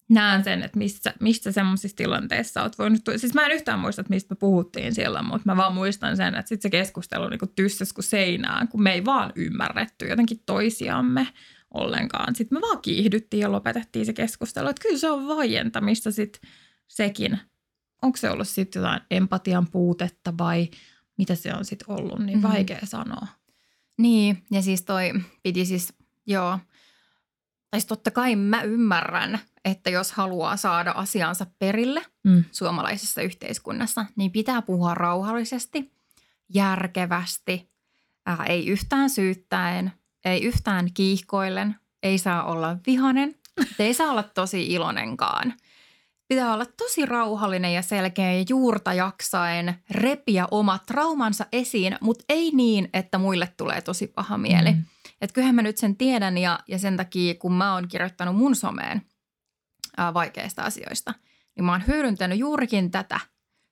[0.09, 3.01] näen sen, että mistä, mistä semmoisissa tilanteissa oot voinut...
[3.17, 6.35] Siis mä en yhtään muista, että mistä me puhuttiin siellä, mutta mä vaan muistan sen,
[6.35, 10.43] että sitten se keskustelu niin kuin tyssäs kuin seinään, kun me ei vaan ymmärretty jotenkin
[10.45, 11.27] toisiamme
[11.73, 12.35] ollenkaan.
[12.35, 14.67] Sitten me vaan kiihdyttiin ja lopetettiin se keskustelu.
[14.67, 16.51] Että kyllä se on vaientamista sitten
[16.87, 17.39] sekin.
[18.01, 20.69] Onko se ollut sitten jotain empatian puutetta vai
[21.17, 22.53] mitä se on sitten ollut, niin mm-hmm.
[22.53, 23.27] vaikea sanoa.
[23.97, 25.11] Niin, ja siis toi
[25.43, 25.93] piti siis,
[26.27, 26.59] joo,
[27.71, 32.43] tai totta kai mä ymmärrän, että jos haluaa saada asiansa perille mm.
[32.51, 35.91] suomalaisessa yhteiskunnassa, niin pitää puhua rauhallisesti,
[36.53, 37.69] järkevästi,
[38.25, 39.91] ää, ei yhtään syyttäen,
[40.25, 43.35] ei yhtään kiihkoillen, ei saa olla vihanen,
[43.79, 45.53] ei saa olla tosi iloinenkaan–
[46.29, 52.51] pitää olla tosi rauhallinen ja selkeä ja juurta jaksaen repiä omat traumansa esiin, mutta ei
[52.51, 54.71] niin, että muille tulee tosi paha mieli.
[54.71, 54.83] Mm.
[55.21, 58.55] Että kyllähän mä nyt sen tiedän ja, ja sen takia, kun mä oon kirjoittanut mun
[58.55, 59.01] someen
[59.97, 61.13] ää, vaikeista asioista,
[61.55, 63.19] niin mä oon hyödyntänyt juurikin tätä,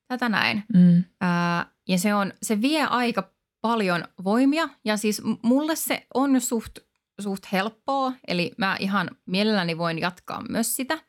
[0.08, 0.64] tätä näin.
[0.74, 1.04] Mm.
[1.22, 3.32] Ää, ja se, on, se vie aika
[3.62, 6.78] paljon voimia ja siis mulle se on suht,
[7.20, 11.00] suht helppoa, eli mä ihan mielelläni voin jatkaa myös sitä–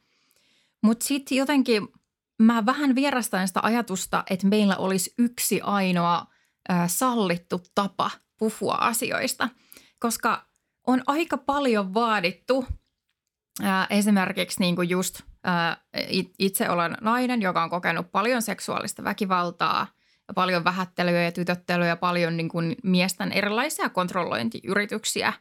[0.82, 1.88] mutta sitten jotenkin
[2.38, 6.26] mä vähän vierastan sitä ajatusta, että meillä olisi yksi ainoa
[6.70, 9.48] äh, sallittu tapa puhua asioista,
[10.00, 10.46] koska
[10.86, 12.66] on aika paljon vaadittu
[13.64, 15.76] äh, esimerkiksi niin kuin just äh,
[16.38, 19.86] itse olen nainen, joka on kokenut paljon seksuaalista väkivaltaa
[20.28, 25.32] ja paljon vähättelyä ja tytöttelyä paljon niin kuin miesten erilaisia kontrollointiyrityksiä,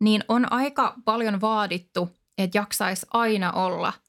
[0.00, 3.92] niin on aika paljon vaadittu, että jaksaisi aina olla–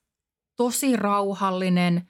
[0.62, 2.08] tosi rauhallinen,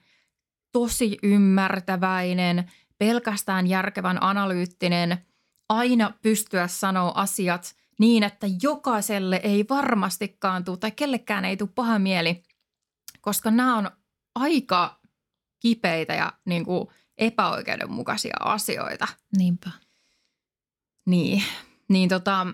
[0.72, 5.26] tosi ymmärtäväinen, pelkästään järkevän analyyttinen,
[5.72, 11.98] aina pystyä sanoa asiat niin, että jokaiselle ei varmastikaan tule tai kellekään ei tule paha
[11.98, 12.42] mieli,
[13.20, 13.90] koska nämä on
[14.34, 15.00] aika
[15.60, 19.08] kipeitä ja niin kuin epäoikeudenmukaisia asioita.
[19.36, 19.70] Niinpä.
[21.06, 21.42] Niin,
[21.88, 22.46] niin tota,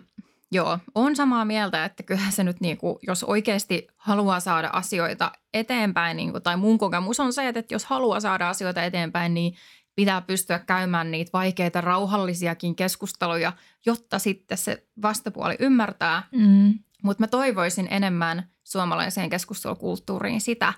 [0.53, 5.33] Joo, on samaa mieltä, että kyllähän se nyt, niin kuin, jos oikeasti haluaa saada asioita
[5.55, 9.55] eteenpäin, niin kuin, tai mun kokemus on se, että jos haluaa saada asioita eteenpäin, niin
[9.99, 13.53] pitää pystyä käymään niitä vaikeita, rauhallisiakin keskusteluja,
[13.87, 16.23] jotta sitten se vastapuoli ymmärtää.
[16.33, 16.79] Mm.
[17.03, 20.73] Mutta mä toivoisin enemmän suomalaiseen keskustelukulttuuriin sitä,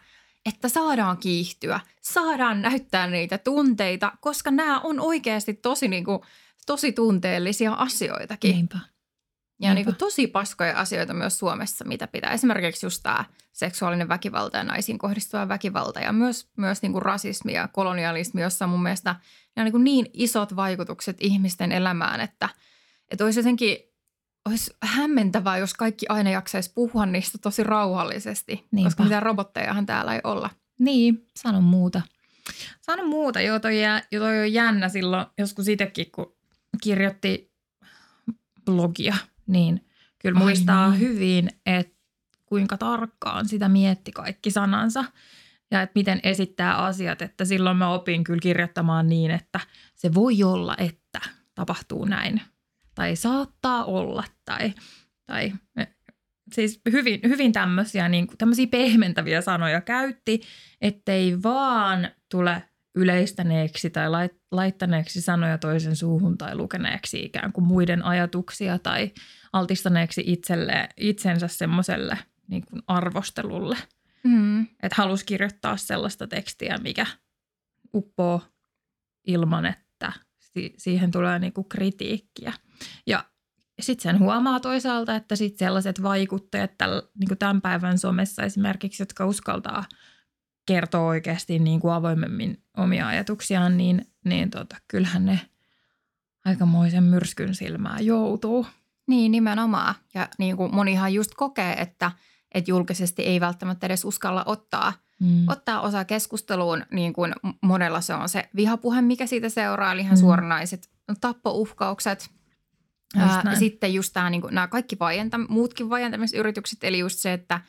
[0.46, 6.20] että saadaan kiihtyä, saadaan näyttää niitä tunteita, koska nämä on oikeasti tosi, niin kuin,
[6.66, 8.54] tosi tunteellisia asioitakin.
[8.54, 8.78] Niinpä.
[9.60, 12.32] Ja niin kuin tosi paskoja asioita myös Suomessa, mitä pitää.
[12.32, 17.52] Esimerkiksi just tämä seksuaalinen väkivalta ja naisiin kohdistuva väkivalta ja myös, myös niin kuin rasismi
[17.52, 19.16] ja kolonialismi, jossa mun mielestä
[19.56, 22.48] ne on niin, kuin niin isot vaikutukset ihmisten elämään, että,
[23.10, 23.76] että olisi jotenkin
[24.46, 28.86] olisi hämmentävää, jos kaikki aina jaksaisi puhua niistä tosi rauhallisesti, Niinpä.
[28.86, 30.50] koska mitään robottejahan täällä ei olla.
[30.78, 32.02] Niin, sano muuta.
[32.80, 36.34] Sano muuta, joo toi, jää, joo, toi on jännä silloin joskus itsekin, kun
[36.82, 37.52] kirjoitti
[38.64, 39.16] blogia,
[39.52, 39.86] niin
[40.18, 41.00] kyllä Ai muistaa niin.
[41.00, 42.00] hyvin, että
[42.46, 45.04] kuinka tarkkaan sitä mietti kaikki sanansa
[45.70, 49.60] ja että miten esittää asiat, että silloin mä opin kyllä kirjoittamaan niin, että
[49.94, 51.20] se voi olla, että
[51.54, 52.40] tapahtuu näin
[52.94, 54.72] tai saattaa olla tai,
[55.26, 55.52] tai
[56.52, 60.40] siis hyvin, hyvin tämmöisiä, niin kuin, tämmöisiä pehmentäviä sanoja käytti,
[60.80, 62.62] ettei vaan tule
[62.94, 69.10] yleistäneeksi tai lait- laittaneeksi sanoja toisen suuhun tai lukeneeksi ikään kuin muiden ajatuksia tai
[69.52, 73.76] altistaneeksi itselle, itsensä semmoiselle niin kuin arvostelulle.
[74.24, 74.60] Mm.
[74.62, 77.06] Että halusi kirjoittaa sellaista tekstiä, mikä
[77.94, 78.42] uppoo
[79.26, 82.52] ilman, että si- siihen tulee niin kuin kritiikkiä.
[83.06, 83.24] Ja
[83.80, 89.02] sitten sen huomaa toisaalta, että sit sellaiset vaikuttajat täl, niin kuin tämän päivän somessa esimerkiksi,
[89.02, 89.84] jotka uskaltaa
[90.66, 95.40] kertoa oikeasti niin kuin avoimemmin omia ajatuksiaan, niin, niin tota, kyllähän ne
[96.44, 98.66] aikamoisen myrskyn silmään joutuu.
[99.10, 99.94] Niin, nimenomaan.
[100.14, 102.12] Ja niin kuin monihan just kokee, että,
[102.54, 105.44] että julkisesti ei välttämättä edes uskalla ottaa, Mm.
[105.48, 106.84] ottaa osaa keskusteluun.
[106.92, 110.20] Niin kuin monella se on se vihapuhe, mikä siitä seuraa, eli ihan Mm.
[110.20, 112.30] suoranaiset tappouhkaukset.
[113.16, 113.56] Just Ää, näin.
[113.58, 117.60] sitten just tämä, niin kuin, nämä kaikki vaientam- muutkin vaientamisyritykset, eli just se, että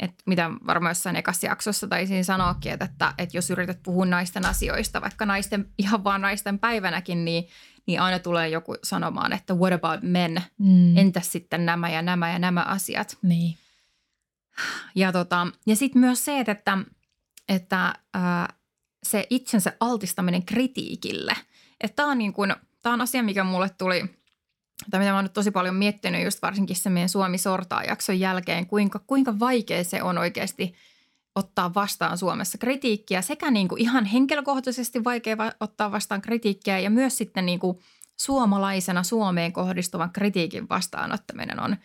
[0.00, 4.46] että mitä varmaan jossain ekassa jaksossa taisin sanoakin, että, että, että jos yrität puhua naisten
[4.46, 7.44] asioista, vaikka naisten, ihan vaan naisten päivänäkin, niin,
[7.86, 10.42] niin aina tulee joku sanomaan, että what about men?
[10.58, 10.96] Mm.
[10.96, 13.18] Entäs sitten nämä ja nämä ja nämä asiat?
[13.22, 13.58] Niin.
[14.94, 16.78] Ja, tota, ja sitten myös se, että,
[17.48, 18.54] että ää,
[19.02, 21.36] se itsensä altistaminen kritiikille.
[21.80, 24.04] Että tämä on, niin kun, tää on asia, mikä mulle tuli,
[24.90, 28.20] tai mitä mä oon nyt tosi paljon miettinyt just varsinkin sen meidän Suomi sortaa jakson
[28.20, 30.74] jälkeen, kuinka, kuinka vaikea se on oikeasti
[31.34, 33.22] ottaa vastaan Suomessa kritiikkiä.
[33.22, 37.78] Sekä niin kuin ihan henkilökohtaisesti vaikea va- ottaa vastaan kritiikkiä ja myös sitten niin kuin
[38.16, 41.76] suomalaisena Suomeen kohdistuvan kritiikin vastaanottaminen on,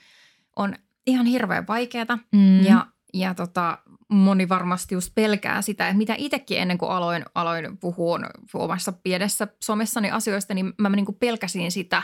[0.56, 0.76] on
[1.08, 2.20] ihan hirveän vaikeaa.
[2.32, 2.66] Mm.
[2.66, 3.78] Ja, ja tota,
[4.10, 8.20] moni varmasti just pelkää sitä, että mitä itsekin ennen kuin aloin, aloin puhua
[8.54, 12.04] omassa pienessä somessani asioista, niin mä niin kuin pelkäsin sitä,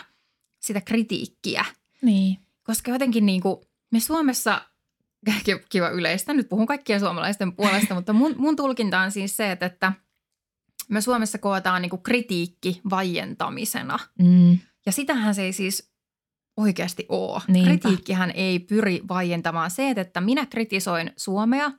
[0.59, 1.65] sitä kritiikkiä.
[2.01, 2.37] Niin.
[2.63, 3.57] Koska jotenkin niin kuin
[3.91, 4.61] me Suomessa,
[5.69, 9.65] kiva yleistä, nyt puhun kaikkien suomalaisten puolesta, mutta mun, mun tulkinta on siis se, että,
[9.65, 9.93] että
[10.89, 13.99] me Suomessa koetaan niin kuin kritiikki vaientamisena.
[14.19, 14.59] Mm.
[14.85, 15.93] Ja sitähän se ei siis
[16.57, 17.41] oikeasti ole.
[17.47, 17.69] Niinpä.
[17.69, 21.71] Kritiikkihän ei pyri vaientamaan se, että minä kritisoin Suomea,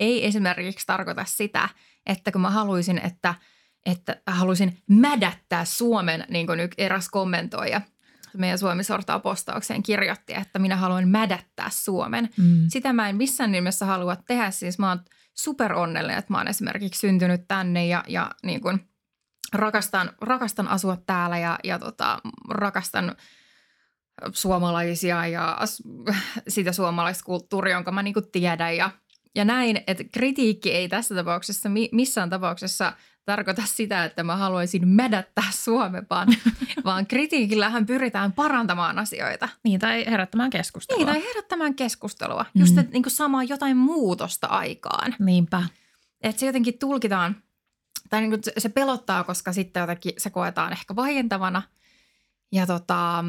[0.00, 1.68] ei esimerkiksi tarkoita sitä,
[2.06, 3.34] että kun mä haluaisin, että,
[3.86, 7.80] että haluaisin mädättää Suomen, niin kuin nyt eräs kommentoija
[8.36, 12.28] meidän Suomi sortaa postaukseen kirjoitti, että minä haluan mädättää Suomen.
[12.36, 12.64] Mm.
[12.68, 14.50] Sitä mä en missään nimessä halua tehdä.
[14.50, 15.00] Siis mä oon
[15.34, 18.88] super onnellinen, että mä oon esimerkiksi syntynyt tänne ja, ja niin kuin
[19.52, 23.16] rakastan, rakastan asua täällä ja, ja tota, rakastan
[24.32, 25.82] suomalaisia ja as,
[26.48, 28.90] sitä suomalaiskulttuuria, jonka mä niin tiedän ja,
[29.34, 32.92] ja näin, että kritiikki ei tässä tapauksessa mi, missään tapauksessa
[33.28, 36.28] tarkoita sitä, että mä haluaisin mädättää Suomen, vaan,
[36.84, 39.48] vaan kritiikillähän pyritään parantamaan asioita.
[39.64, 40.98] Niin, tai herättämään keskustelua.
[41.04, 42.46] Niin, tai herättämään keskustelua.
[42.54, 42.60] Mm.
[42.60, 45.14] Just, että niin samaa jotain muutosta aikaan.
[45.18, 45.62] Niinpä.
[46.20, 47.36] Että se jotenkin tulkitaan,
[48.10, 51.62] tai niin se, se pelottaa, koska sitten jotenkin se koetaan ehkä vaientavana.
[52.52, 53.24] Ja, tota,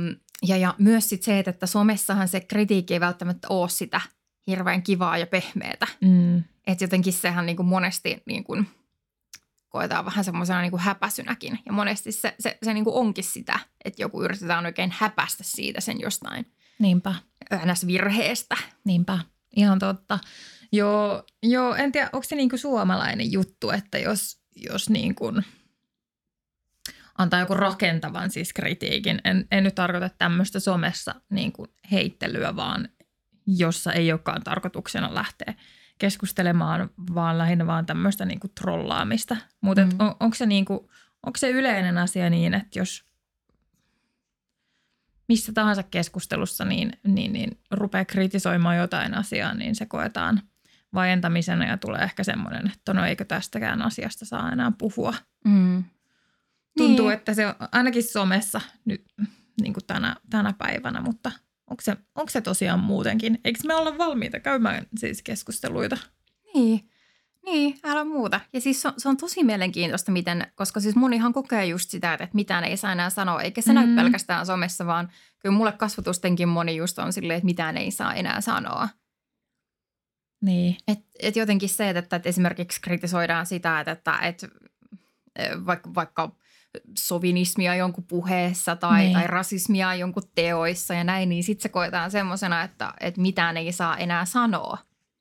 [0.48, 4.02] ja, ja myös sit se, että somessahan se kritiikki ei välttämättä ole sitä
[4.48, 5.88] hirveän kivaa ja pehmeätä.
[6.02, 6.44] Mm.
[6.68, 8.68] Että jotenkin sehän niin kuin monesti niin kuin
[9.70, 11.60] koetaan vähän semmoisena niin kuin häpäsynäkin.
[11.66, 15.82] Ja monesti se, se, se niin kuin onkin sitä, että joku yritetään oikein häpästä siitä
[15.82, 16.46] sen jostain
[16.80, 17.16] Niinpä.
[17.66, 17.88] ns.
[17.88, 18.56] virheestä.
[18.84, 19.20] Niinpä.
[19.56, 20.20] Ihan totta.
[20.72, 25.34] Joo, joo en tiedä, onko se niinku suomalainen juttu, että jos, jos niinku
[27.18, 32.90] antaa joku rakentavan siis kritiikin, en, en nyt tarkoita tämmöistä somessa niinku heittelyä, vaan
[33.48, 35.54] jossa ei olekaan tarkoituksena lähteä
[36.00, 39.38] keskustelemaan, vaan lähinnä vaan tämmöistä niinku trollaamista.
[39.62, 39.92] Mutta Mm.
[40.00, 40.74] on, onko, se niinku,
[41.26, 43.04] onko se yleinen asia niin, että jos
[45.28, 50.42] missä tahansa keskustelussa niin, niin, niin rupeaa kritisoimaan jotain asiaa, niin se koetaan
[50.94, 55.14] vaientamisena ja tulee ehkä semmoinen, että no eikö tästäkään asiasta saa enää puhua.
[55.46, 55.84] Mm.
[56.78, 57.18] Tuntuu, Niin.
[57.18, 59.06] että se on ainakin somessa nyt
[59.62, 61.32] niin kuin tänä, tänä päivänä, mutta
[61.70, 63.40] onko se, onko se tosiaan muutenkin?
[63.46, 65.98] Eikö me olla valmiita käymään siis keskusteluita?
[66.54, 66.90] Niin.
[67.46, 68.40] Niin, älä muuta.
[68.54, 72.14] Ja siis se on, se on tosi mielenkiintoista, miten, koska siis monihan kokee just sitä,
[72.14, 73.76] että mitään ei saa enää sanoa, eikä se mm.
[73.76, 78.14] näy pelkästään somessa, vaan kyllä mulle kasvatustenkin moni just on silleen, että mitään ei saa
[78.14, 78.90] enää sanoa.
[80.42, 80.78] Niin.
[80.88, 84.48] Et, et jotenkin se, että, että esimerkiksi kritisoidaan sitä, että, että, että
[85.66, 86.36] vaikka, vaikka
[86.98, 89.14] sovinismia jonkun puheessa tai, niin.
[89.14, 93.72] tai rasismia jonkun teoissa ja näin, niin sitten se koetaan semmoisena, että, että mitään ei
[93.72, 94.78] saa enää sanoa.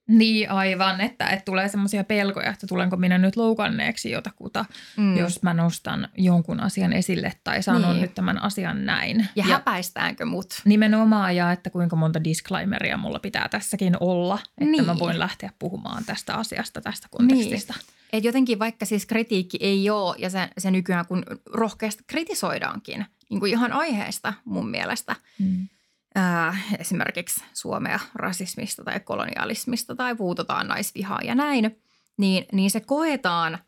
[0.09, 4.65] Niin aivan, että, että tulee semmoisia pelkoja, että tulenko minä nyt loukanneeksi jotakuta,
[4.97, 5.17] mm.
[5.17, 8.03] jos mä nostan jonkun asian esille tai sanon niin.
[8.03, 9.19] nyt tämän asian näin.
[9.19, 10.63] Ja, ja häpäistäänkö mut?
[10.65, 14.87] Nimenomaan ja että kuinka monta disclaimeria mulla pitää tässäkin olla, että niin.
[14.87, 17.75] mä voin lähteä puhumaan tästä asiasta, tästä kontekstista.
[17.77, 17.99] Niin.
[18.13, 23.41] Et jotenkin vaikka siis kritiikki ei ole ja se, se nykyään kun rohkeasti kritisoidaankin, niin
[23.41, 25.69] kuin ihan aiheesta mun mielestä– mm
[26.15, 31.83] ää, esimerkiksi Suomea rasismista tai kolonialismista tai puututaan naisvihaa ja näin,
[32.19, 33.59] niin, niin se koetaan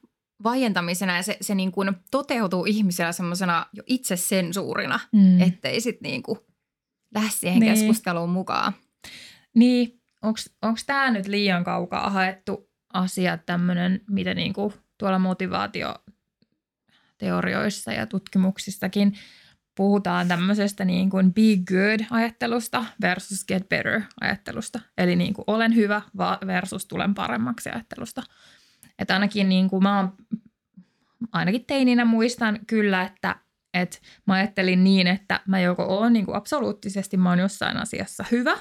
[0.42, 5.40] vaientamisena ja se, se niin kuin toteutuu ihmisellä semmoisena jo itsesensuurina, mm.
[5.40, 6.38] ettei sitten niin kuin
[7.14, 7.74] lähde siihen niin.
[7.74, 8.72] keskusteluun mukaan.
[9.54, 10.00] Niin,
[10.62, 19.16] onko tämä nyt liian kaukaa haettu asia tämmöinen, mitä niin kuin tuolla motivaatioteorioissa ja tutkimuksistakin–
[19.76, 24.80] puhutaan tämmöisestä niin kuin be good-ajattelusta versus get better-ajattelusta.
[24.98, 26.02] Eli niin kuin olen hyvä
[26.46, 28.22] versus tulen paremmaksi ajattelusta.
[28.98, 30.12] Että ainakin niin kuin mä oon,
[31.32, 33.36] ainakin teininä muistan kyllä, että,
[33.74, 38.24] että mä ajattelin niin, että mä joko oon niin kuin absoluuttisesti, mä oon jossain asiassa
[38.30, 38.58] hyvä.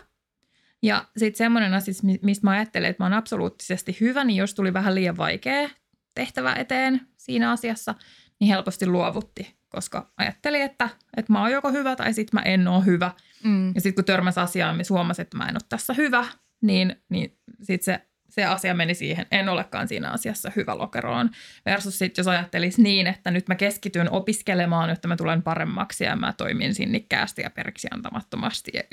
[0.82, 4.74] Ja sitten semmoinen asia, mistä mä ajattelin, että mä oon absoluuttisesti hyvä, niin jos tuli
[4.74, 5.70] vähän liian vaikea
[6.16, 7.95] tehtävä eteen siinä asiassa,
[8.39, 12.67] niin helposti luovutti koska ajattelin, että, että mä oon joko hyvä tai sitten mä en
[12.67, 13.11] ole hyvä.
[13.43, 13.67] Mm.
[13.76, 16.26] Ja sitten kun törmäsi asiaan, niin huomasi, että mä en ole tässä hyvä,
[16.61, 21.30] niin, niin sitten se, se asia meni siihen, en olekaan siinä asiassa hyvä lokeroon.
[21.65, 26.15] Versus sitten jos ajattelisi niin, että nyt mä keskityn opiskelemaan, että mä tulen paremmaksi ja
[26.15, 28.84] mä toimin sinnikkäästi ja periksi antamattomasti ja,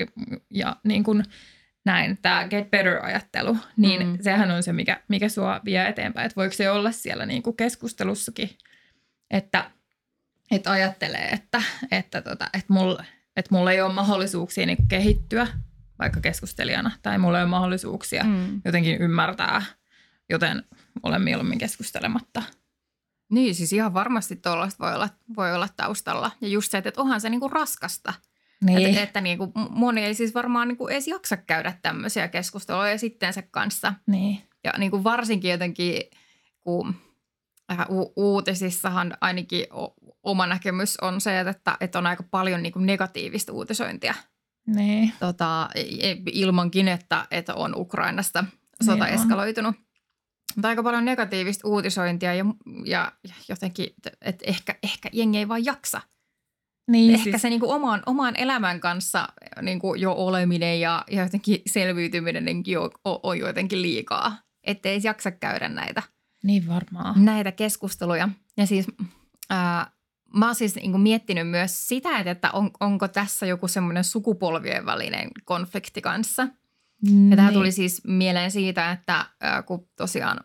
[0.53, 1.23] ja niin kuin
[1.85, 4.17] näin, tämä get better-ajattelu, niin mm.
[4.21, 6.25] sehän on se, mikä, mikä sua vie eteenpäin.
[6.25, 8.49] Että voiko se olla siellä niin kuin keskustelussakin,
[9.31, 9.71] että
[10.51, 13.03] että ajattelee, että, että, tota, että, mulla,
[13.35, 15.47] että mulla ei ole mahdollisuuksia niin kehittyä
[15.99, 18.61] vaikka keskustelijana tai mulla ei ole mahdollisuuksia mm.
[18.65, 19.61] jotenkin ymmärtää,
[20.29, 20.63] joten
[21.03, 22.43] olen mieluummin keskustelematta.
[23.31, 26.31] Niin, siis ihan varmasti tuollaista voi olla, voi olla taustalla.
[26.41, 28.13] Ja just se, että onhan se niinku raskasta.
[28.63, 28.89] Niin.
[28.89, 33.41] Että, että niinku moni ei siis varmaan niinku edes jaksa käydä tämmöisiä keskusteluja sitten se
[33.41, 33.93] kanssa.
[34.07, 34.41] Niin.
[34.63, 36.01] Ja niinku varsinkin jotenkin,
[36.61, 36.95] kun
[37.71, 39.65] äh, u- uutisissahan ainakin
[40.27, 44.13] oma näkemys on se, että, että on aika paljon niin kuin negatiivista uutisointia.
[44.67, 45.13] Niin.
[45.19, 45.69] Tota,
[46.31, 48.43] ilmankin, että, että on Ukrainasta
[48.83, 49.75] sota niin eskaloitunut.
[50.55, 52.45] Mutta aika paljon negatiivista uutisointia ja,
[52.85, 53.11] ja
[53.49, 53.87] jotenkin,
[54.21, 56.01] että ehkä, ehkä jengi ei vaan jaksa.
[56.87, 57.41] Niin, ehkä siis...
[57.41, 59.27] se niin kuin oman, oman elämän kanssa
[59.61, 64.37] niin kuin jo oleminen ja, ja jotenkin selviytyminenkin on, on jotenkin liikaa.
[64.63, 66.03] Että ei jaksa käydä näitä.
[66.43, 67.25] Niin varmaan.
[67.25, 68.29] Näitä keskusteluja.
[68.57, 68.87] Ja siis
[69.49, 69.91] ää,
[70.33, 75.29] mä oon siis niin miettinyt myös sitä, että on, onko tässä joku semmoinen sukupolvien välinen
[75.45, 76.47] konflikti kanssa.
[77.09, 80.39] Mm, ja tämä tuli siis mieleen siitä, että ää, kun tosiaan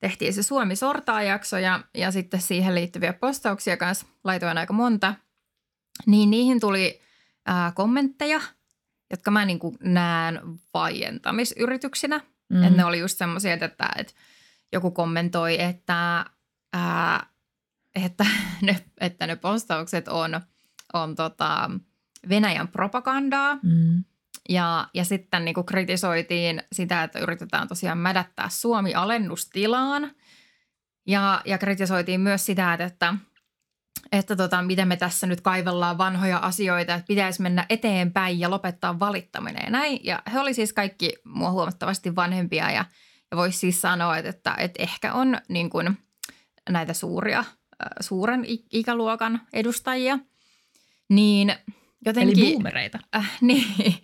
[0.00, 5.14] tehtiin se Suomi sortaa jakso ja, ja sitten siihen liittyviä postauksia kanssa laitoin aika monta,
[6.06, 7.00] niin niihin tuli
[7.46, 8.40] ää, kommentteja,
[9.10, 10.40] jotka mä niin näen
[10.74, 12.20] vaientamisyrityksinä.
[12.48, 12.62] Mm.
[12.62, 14.12] Että ne oli just semmoisia, että, että
[14.72, 16.24] joku kommentoi, että
[16.72, 17.26] ää,
[18.04, 18.26] että
[18.62, 20.40] ne, että ne postaukset on,
[20.92, 21.70] on tota
[22.28, 23.58] Venäjän propagandaa.
[23.62, 24.04] Mm.
[24.48, 30.10] Ja, ja sitten niin kuin kritisoitiin sitä, että yritetään tosiaan mädättää Suomi alennustilaan.
[31.06, 33.14] Ja, ja kritisoitiin myös sitä, että,
[34.12, 39.00] että tota, miten me tässä nyt kaivellaan vanhoja asioita, että pitäisi mennä eteenpäin ja lopettaa
[39.00, 40.00] valittaminen ja näin.
[40.04, 42.84] Ja he oli siis kaikki mua huomattavasti vanhempia ja,
[43.30, 45.98] ja voisi siis sanoa, että, että, että ehkä on niin kuin
[46.70, 47.44] näitä suuria–
[48.00, 50.18] suuren ikäluokan edustajia,
[51.08, 51.54] niin
[52.06, 52.44] jotenkin...
[52.44, 52.98] Eli boomereita.
[53.16, 53.94] Äh, niin,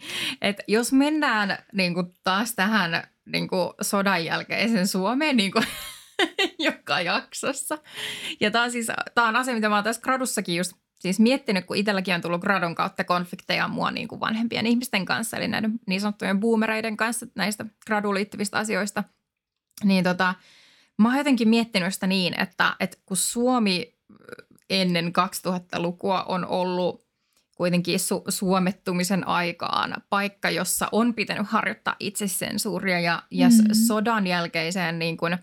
[0.42, 5.64] että jos mennään niin kuin taas tähän niin kuin sodan jälkeisen Suomeen niin kuin
[6.68, 7.78] joka jaksossa.
[8.40, 11.64] Ja tämä on siis tämä on asia, mitä mä oon tässä gradussakin just siis miettinyt,
[11.64, 15.72] kun itselläkin on tullut gradun kautta konflikteja mua niin kuin vanhempien ihmisten kanssa, eli näiden
[15.86, 19.04] niin sanottujen boomereiden kanssa näistä graduun liittyvistä asioista.
[19.84, 20.34] Niin tota,
[20.98, 23.94] Mä oon jotenkin miettinyt sitä niin, että, että kun Suomi
[24.70, 25.12] ennen
[25.48, 27.04] 2000-lukua on ollut
[27.56, 33.74] kuitenkin su- suomettumisen aikaan paikka, jossa on pitänyt harjoittaa itsesensuuria ja, ja mm.
[33.86, 35.38] sodan jälkeiseen niin kuin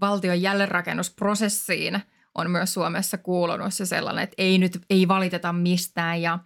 [0.00, 2.00] valtion jälleenrakennusprosessiin
[2.34, 6.38] on myös Suomessa kuulunut se sellainen, että ei nyt ei valiteta mistään ja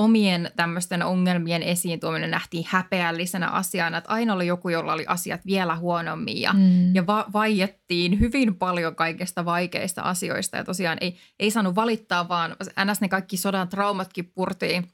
[0.00, 5.40] omien tämmöisten ongelmien esiin tuominen nähtiin häpeällisenä asiana, että aina oli joku, jolla oli asiat
[5.46, 6.94] vielä huonommin ja, Mm.
[6.94, 12.56] ja va- vaiettiin hyvin paljon kaikista vaikeista asioista ja tosiaan ei, ei saanut valittaa, vaan
[12.90, 13.00] ns.
[13.00, 14.88] ne kaikki sodan traumatkin purtiin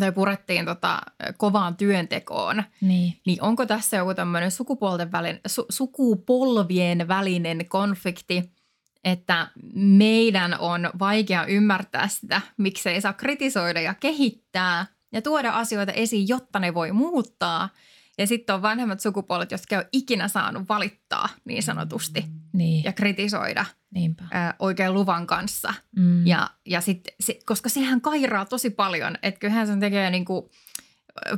[0.00, 0.98] tai purettiin tota,
[1.36, 2.62] kovaan työntekoon.
[2.80, 3.12] Niin.
[3.26, 8.50] Niin onko tässä joku tämmöinen sukupuolten välin, su, sukupolvien välinen konflikti,
[9.12, 16.28] että meidän on vaikea ymmärtää sitä, miksei saa kritisoida ja kehittää ja tuoda asioita esiin,
[16.28, 17.68] jotta ne voi muuttaa.
[18.18, 22.92] Ja sitten on vanhemmat sukupolvet, jotka ei ole ikinä saanut valittaa niin sanotusti Niin, ja
[22.92, 24.24] kritisoida niinpä.
[24.58, 25.74] oikein luvan kanssa.
[25.96, 26.26] Mm.
[26.26, 30.50] Ja, ja sit, se, koska sehän kairaa tosi paljon, että kyllähän sen tekee niinku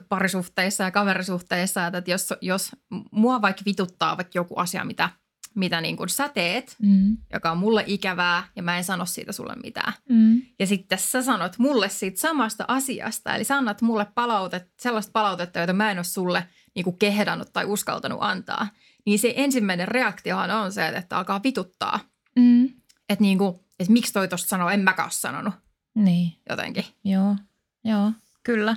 [0.08, 2.70] parisuhteissa ja kaverisuhteissa, että jos, jos
[3.10, 5.08] mua vaikka vituttaa vaikka joku asia, mitä,
[5.54, 7.16] mitä niin kuin sä teet, Mm.
[7.32, 9.92] joka on mulle ikävää ja mä en sano siitä sulle mitään.
[10.08, 10.42] Mm.
[10.58, 15.58] Ja sitten sä sanot mulle siitä samasta asiasta, eli sä annat mulle palautet, sellaista palautetta,
[15.58, 18.68] jota mä en ole sulle niin kuin kehdannut tai uskaltanut antaa.
[19.06, 22.00] Niin se ensimmäinen reaktiohan on se, että alkaa vituttaa.
[22.36, 22.64] Mm.
[23.08, 25.54] Että niin kuin, että miksi toi tosta sanoo, en mäkään ole sanonut
[25.94, 26.32] Niin.
[26.50, 26.84] jotenkin.
[27.04, 27.36] Joo,
[27.84, 28.76] joo, kyllä.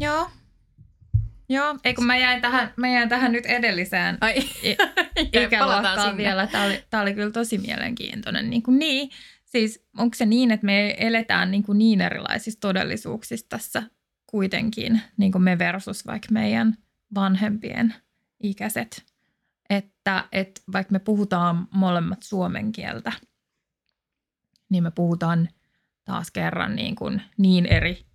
[0.00, 0.30] Joo.
[1.54, 4.76] Joo, ei kun mä jäin tähän, mä jäin tähän nyt edelliseen Ai, i-
[5.44, 6.46] ikäluokkaan vielä.
[6.46, 8.50] Tämä oli, tämä oli kyllä tosi mielenkiintoinen.
[8.50, 9.10] Niin, kuin niin,
[9.44, 13.82] siis onko se niin, että me eletään niin, kuin niin erilaisissa todellisuuksissa tässä
[14.26, 16.76] kuitenkin, niin kuin me versus vaikka meidän
[17.14, 17.94] vanhempien
[18.42, 19.04] ikäiset,
[19.70, 23.12] että, että vaikka me puhutaan molemmat suomen kieltä,
[24.68, 25.48] niin me puhutaan
[26.04, 28.06] taas kerran niin, kuin niin eri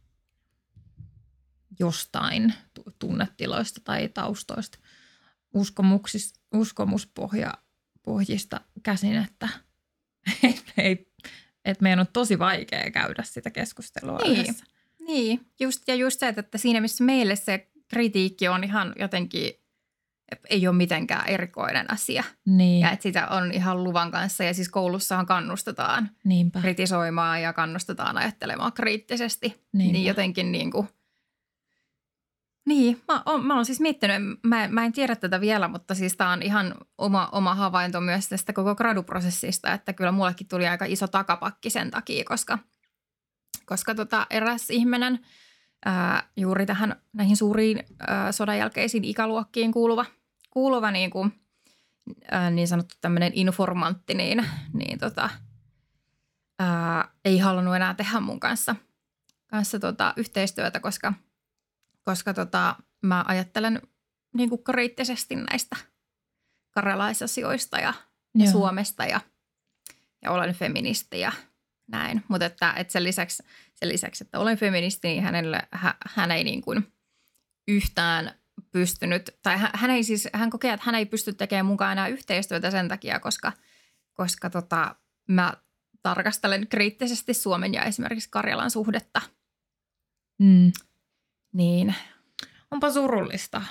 [1.79, 4.77] jostain tu- tunnetiloista tai taustoista,
[6.53, 9.49] uskomuspohjista käsin, että
[10.43, 11.11] et, ei,
[11.65, 14.41] et meidän on tosi vaikea käydä sitä keskustelua Niin.
[14.41, 14.65] yhdessä.
[14.99, 19.53] Niin, just, ja just se, että siinä missä meille se kritiikki on ihan jotenkin,
[20.49, 22.23] ei ole mitenkään erikoinen asia.
[22.45, 24.43] Niin, Ja että sitä on ihan luvan kanssa.
[24.43, 26.61] Ja siis koulussahan kannustetaan niinpä.
[26.61, 29.47] kritisoimaan ja kannustetaan ajattelemaan kriittisesti.
[29.73, 29.93] Niinpä.
[29.93, 30.87] Niin jotenkin niin kuin,
[32.65, 36.17] niin, mä oon, mä oon siis miettinyt, mä, mä en tiedä tätä vielä, mutta siis
[36.17, 40.85] tämä on ihan oma, oma havainto myös tästä koko graduprosessista, että kyllä mullekin tuli aika
[40.85, 42.59] iso takapakki sen takia, koska,
[43.65, 45.19] koska tota eräs ihminen
[45.85, 50.05] ää, juuri tähän näihin suuriin ää, sodan jälkeisiin ikäluokkiin kuuluva,
[50.49, 51.41] kuuluva niin, kuin,
[52.31, 55.29] ää, niin sanottu tämmöinen informantti, niin, niin tota,
[56.59, 58.75] ää, ei halunnut enää tehdä mun kanssa,
[59.47, 61.13] kanssa tota, yhteistyötä, koska,
[62.09, 63.81] koska tota, mä ajattelen
[64.33, 65.75] niin kuin kriittisesti näistä
[66.71, 67.93] karjalaisasioista ja,
[68.37, 68.51] ja Joo.
[68.51, 69.21] Suomesta ja,
[70.21, 71.31] ja olen feministi ja
[71.87, 72.23] näin.
[72.27, 73.43] Mutta että, että sen, lisäksi,
[73.75, 76.93] sen lisäksi, että olen feministi, niin hänelle, hä, hän ei niin kuin
[77.67, 78.39] yhtään
[78.71, 82.07] pystynyt, tai hän, hän ei siis, hän kokee, että hän ei pysty tekemään mukaan enää
[82.07, 83.51] yhteistyötä sen takia, koska,
[84.13, 84.95] koska tota,
[85.27, 85.53] mä
[86.01, 89.21] tarkastelen kriittisesti Suomen ja esimerkiksi Karjalan suhdetta.
[90.39, 90.71] Mm.
[91.53, 91.95] Niin,
[92.71, 93.61] Onpa surullista.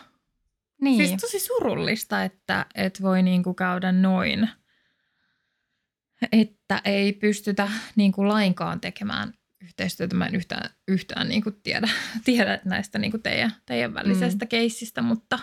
[0.81, 1.09] niin.
[1.09, 4.49] Siis tosi surullista, että et voi niinku käydä noin.
[6.33, 10.17] Että ei pystytä niinku lainkaan tekemään yhteistyötä.
[10.17, 11.89] Mä en yhtään, yhtään niinku tiedä,
[12.25, 14.49] tiedä näistä niinku teidän, teidän välisestä mm.
[14.49, 15.39] keissistä, mutta,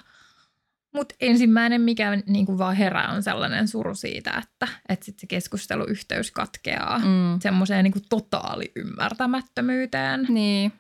[0.94, 6.32] mutta ensimmäinen, mikä niinku vaan herää, on sellainen suru siitä, että, että sit se keskusteluyhteys
[6.32, 7.40] katkeaa mm.
[7.40, 10.72] semmoiseen niinku totaali ymmärtämättömyyteen niin.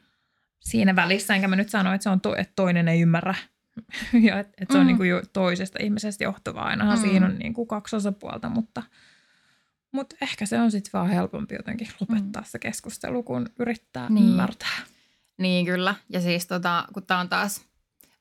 [0.70, 3.36] Siinä välissä, enkä mä nyt sano, että se on to, että toinen ei ymmärrä
[4.28, 4.88] ja että et se on Mm.
[4.88, 6.66] niin kuin jo toisesta ihmisestä johtuvaa.
[6.66, 7.02] Ainahan Mm.
[7.02, 8.84] siinä on niin kuin kaksi osapuolta, mutta,
[9.92, 14.16] mutta ehkä se on sitten vaan helpompi jotenkin lopettaa se keskustelu, kun yrittää Niin.
[14.16, 14.30] niin.
[14.30, 14.78] ymmärtää.
[15.38, 15.96] Niin kyllä.
[16.10, 17.62] Ja siis tota, kun tämä on taas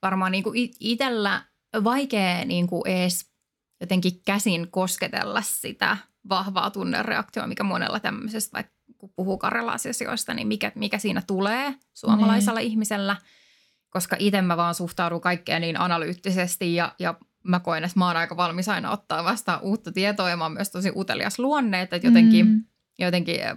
[0.02, 1.42] varmaan niinku itsellä
[1.84, 3.30] vaikea niinku edes
[3.80, 5.96] jotenkin käsin kosketella sitä
[6.28, 8.73] vahvaa tunnereaktioa, mikä monella tämmöisestä, vaikka
[9.04, 12.70] kun puhuu karjala-asioista, niin mikä, mikä siinä tulee suomalaisella niin.
[12.70, 13.16] ihmisellä.
[13.90, 18.16] Koska itse mä vaan suhtaudun kaikkeen niin analyyttisesti ja, ja mä koen, että mä oon
[18.16, 21.96] aika valmis aina ottaa vastaan uutta tietoa ja mä oon myös tosi utelias luonne, että
[22.02, 22.64] jotenkin, Mm.
[22.98, 23.54] jotenkin eh,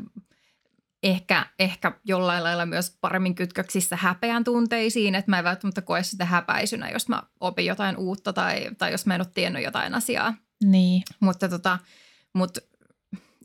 [1.04, 6.26] ehkä, ehkä jollain lailla myös paremmin kytköksissä häpeän tunteisiin, että mä en välttämättä koe sitä
[6.26, 10.34] häpäisynä, jos mä opin jotain uutta tai, tai jos mä en ole tiennyt jotain asiaa.
[10.64, 11.04] Niin.
[11.20, 11.80] Mutta tota,
[12.34, 12.58] mut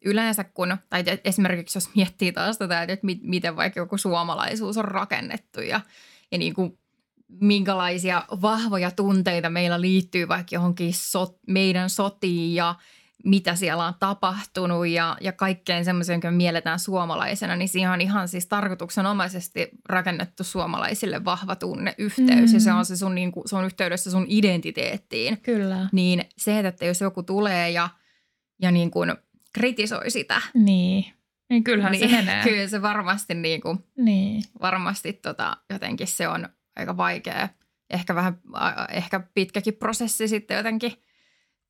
[0.05, 4.84] yleensä kun, tai esimerkiksi jos miettii taas tätä, että mit, miten vaikka joku suomalaisuus on
[4.84, 5.80] rakennettu ja,
[6.32, 6.78] ja niin kuin
[7.40, 12.74] minkälaisia vahvoja tunteita meillä liittyy vaikka johonkin sot, meidän sotiin ja
[13.24, 18.28] mitä siellä on tapahtunut ja, ja kaikkeen semmoiseen, jonka mielletään suomalaisena, niin siihen on ihan
[18.28, 22.55] siis tarkoituksenomaisesti rakennettu suomalaisille vahva tunneyhteys mm.
[22.55, 25.40] ja se on, se, sun, niin kuin, se on yhteydessä sun identiteettiin.
[25.40, 25.88] Kyllä.
[25.92, 27.88] Niin se, että jos joku tulee ja,
[28.62, 29.14] ja niin kuin
[29.53, 31.05] kritisoi sitä, Niin.
[31.50, 32.42] Niin kyllähän niin se menee.
[32.48, 34.42] kyllä se varmasti, niin kuin, Niin.
[34.61, 37.48] varmasti tota, jotenkin se on aika vaikea.
[37.90, 38.40] Ehkä vähän,
[38.90, 40.92] ehkä pitkäkin prosessi sitten jotenkin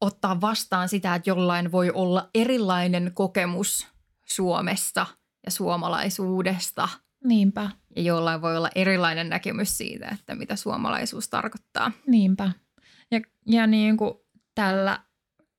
[0.01, 3.89] ottaa vastaan sitä, että jollain voi olla erilainen kokemus
[4.27, 5.07] Suomesta
[5.47, 6.89] ja suomalaisuudesta.
[7.25, 7.71] Niinpä.
[7.97, 11.93] Ja jollain voi olla erilainen näkemys siitä, että mitä suomalaisuus tarkoittaa.
[12.07, 12.51] Niinpä.
[13.11, 14.15] Ja, ja niin kuin
[14.55, 15.01] tällä,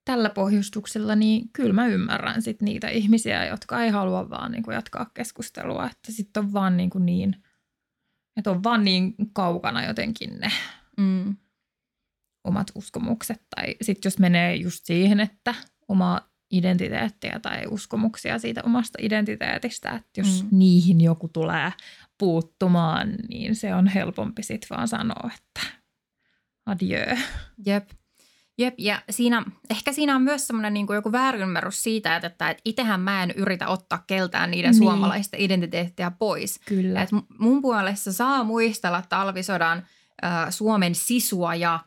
[0.05, 4.75] tällä pohjustuksella, niin kyllä mä ymmärrän sit niitä ihmisiä, jotka ei halua vaan niin kuin
[4.75, 5.85] jatkaa keskustelua.
[5.85, 7.35] Että sitten on vaan niin, kuin niin,
[8.37, 10.51] että on vaan niin kaukana jotenkin ne
[10.97, 11.35] Mm.
[12.43, 13.41] omat uskomukset.
[13.55, 15.55] Tai sitten jos menee just siihen, että
[15.87, 20.49] oma identiteettiä tai uskomuksia siitä omasta identiteetistä, että jos Mm.
[20.51, 20.57] mm.
[20.57, 21.71] niihin joku tulee
[22.19, 25.67] puuttumaan, niin se on helpompi sitten vaan sanoa, että
[26.65, 27.17] adieu.
[27.65, 27.89] Jep.
[28.57, 32.99] Jep, ja siinä, ehkä siinä on myös semmoinen niin joku väärinymmärrys siitä, että, että, itsehän
[32.99, 34.77] mä en yritä ottaa keltään niiden Niin.
[34.77, 36.59] suomalaisten identiteettiä pois.
[36.65, 37.01] Kyllä.
[37.01, 39.85] Et mu- mun puolesta saa muistella talvisodan
[40.23, 41.79] äh, Suomen sisua ja,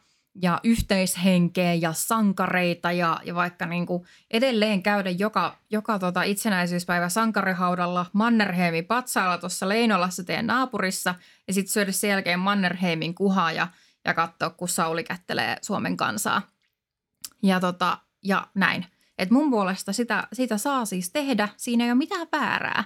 [0.42, 7.08] ja yhteishenkeä ja sankareita ja, ja vaikka niin kuin edelleen käydä joka, joka tota itsenäisyyspäivä
[7.08, 11.14] sankarihaudalla Mannerheimin patsaalla tuossa Leinolassa teidän naapurissa
[11.48, 13.68] ja sitten syödä sen jälkeen Mannerheimin kuhaa ja,
[14.04, 16.42] ja katsoa, kun Sauli kättelee Suomen kansaa.
[17.46, 18.86] Ja, tota, ja näin.
[19.18, 22.84] Et mun puolesta sitä, sitä saa siis tehdä, siinä ei ole mitään väärää.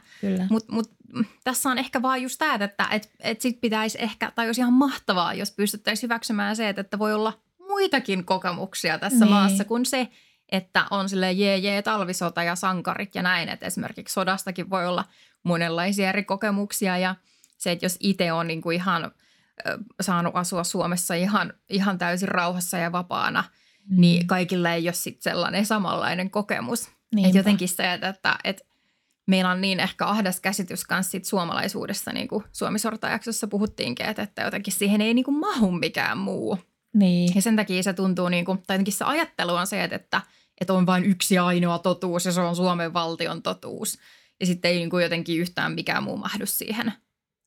[0.50, 4.32] Mutta mut, mm, tässä on ehkä vaan just tämä, että et, et sit pitäisi ehkä,
[4.34, 9.24] tai olisi ihan mahtavaa, jos pystyttäisiin hyväksymään se, että, että voi olla muitakin kokemuksia tässä
[9.24, 9.34] Niin.
[9.34, 10.08] maassa kuin se,
[10.52, 13.48] että on sille jee jee talvisota ja sankarit ja näin.
[13.48, 15.04] Että esimerkiksi sodastakin voi olla
[15.42, 17.14] monenlaisia eri kokemuksia ja
[17.58, 19.10] se, että jos itse on niinku ihan
[20.00, 23.44] saanut asua Suomessa ihan, ihan täysin rauhassa ja vapaana,
[23.90, 24.00] mm.
[24.00, 26.88] niin kaikilla ei ole sit sellainen samanlainen kokemus.
[27.24, 28.64] Että jotenkin se, että, että, että
[29.26, 34.42] meillä on niin ehkä ahdas käsitys kanssa siitä suomalaisuudesta, niin kuin Suomi-sortajaksossa puhuttiinkin, että, että
[34.42, 36.58] jotenkin siihen ei niin kuin mahu mikään muu.
[36.94, 37.32] Niin.
[37.34, 40.20] Ja sen takia se tuntuu, niin kuin, tai jotenkin se ajattelu on se, että, että,
[40.60, 43.98] että on vain yksi ainoa totuus ja se on Suomen valtion totuus.
[44.40, 46.92] Ja sitten ei niin kuin jotenkin yhtään mikään muu mahdu siihen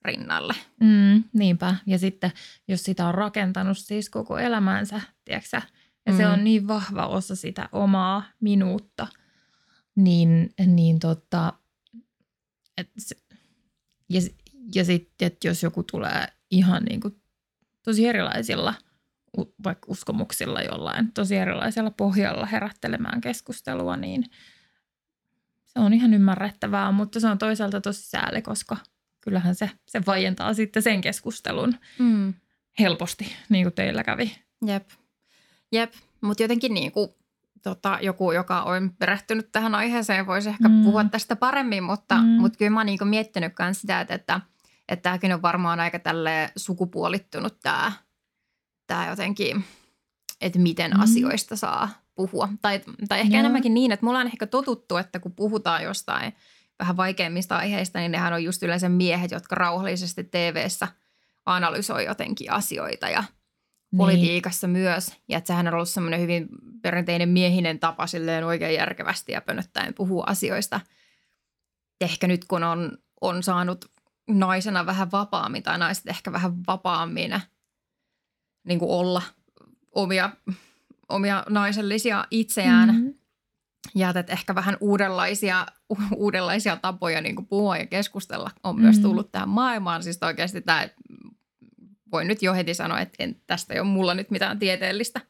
[0.06, 0.56] rinnalle.
[0.80, 1.76] Mm, niinpä.
[1.86, 2.32] Ja sitten
[2.68, 5.62] jos sitä on rakentanut siis koko elämänsä, tiedätkö
[6.06, 6.18] ja mm.
[6.18, 6.34] se Mm.
[6.34, 9.08] on niin vahva osa sitä omaa minuutta,
[9.96, 11.54] niin, niin tota,
[12.78, 13.16] et se,
[14.10, 14.22] ja,
[14.76, 17.22] ja sitten, että jos joku tulee ihan niin kuin
[17.84, 18.74] tosi erilaisilla
[19.64, 24.24] vaikka uskomuksilla jollain tosi erilaisella pohjalla herättelemään keskustelua, niin
[25.66, 28.78] se on ihan ymmärrettävää, mutta se on toisaalta tosi sääli, koska
[29.22, 32.34] kyllähän se, se vaientaa sitten sen keskustelun Mm.
[32.80, 34.36] helposti, niin kuin teillä kävi.
[34.66, 34.90] Jep.
[35.74, 37.10] Jep, mutta jotenkin niin kuin,
[37.64, 40.84] tota, joku, joka on perehtynyt tähän aiheeseen, voisi ehkä Mm.
[40.84, 42.28] puhua tästä paremmin, mutta, Mm.
[42.28, 44.42] mutta kyllä mä oon niin kuin miettinyt myös sitä, että, että,
[44.90, 47.92] että tämäkin on varmaan aika tälle sukupuolittunut tämä,
[48.88, 49.64] tämä jotenkin,
[50.42, 51.00] että miten Mm.
[51.02, 52.50] asioista saa puhua.
[52.62, 53.40] Tai, tai ehkä Joo.
[53.40, 56.34] enemmänkin niin, että mulla on ehkä totuttu, että kun puhutaan jostain
[56.80, 60.88] vähän vaikeimmista aiheista, niin nehän on just yleensä miehet, jotka rauhallisesti TV-ssä
[61.46, 63.24] analysoi jotenkin asioita ja
[63.94, 63.98] Niin.
[63.98, 65.18] politiikassa myös.
[65.30, 66.48] Ja että sehän on ollut semmoinen hyvin
[66.82, 70.82] perinteinen miehinen tapa silleen oikein järkevästi ja pönöttäen puhua asioista.
[72.02, 73.86] Ehkä nyt kun on, on saanut
[74.30, 77.42] naisena vähän vapaammin tai naiset ehkä vähän vapaammin
[78.68, 79.22] niin kuin olla
[79.92, 80.30] omia,
[81.10, 82.96] omia naisellisia itseään mm.
[82.96, 83.14] Mm-hmm.
[83.96, 85.66] ja että ehkä vähän uudenlaisia,
[86.16, 89.02] uudenlaisia tapoja niin kuin puhua ja keskustella on myös Mm.
[89.04, 90.04] tullut tähän maailmaan.
[90.04, 90.88] Siis oikeasti tämä,
[92.14, 95.22] voin nyt jo heti sanoa, että en, tästä ei ole mulla nyt mitään tieteellistä,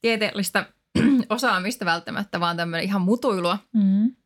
[0.00, 0.72] tieteellistä
[1.28, 3.58] osaamista välttämättä, vaan tämmöinen ihan mutuilua.
[3.72, 4.16] Mm.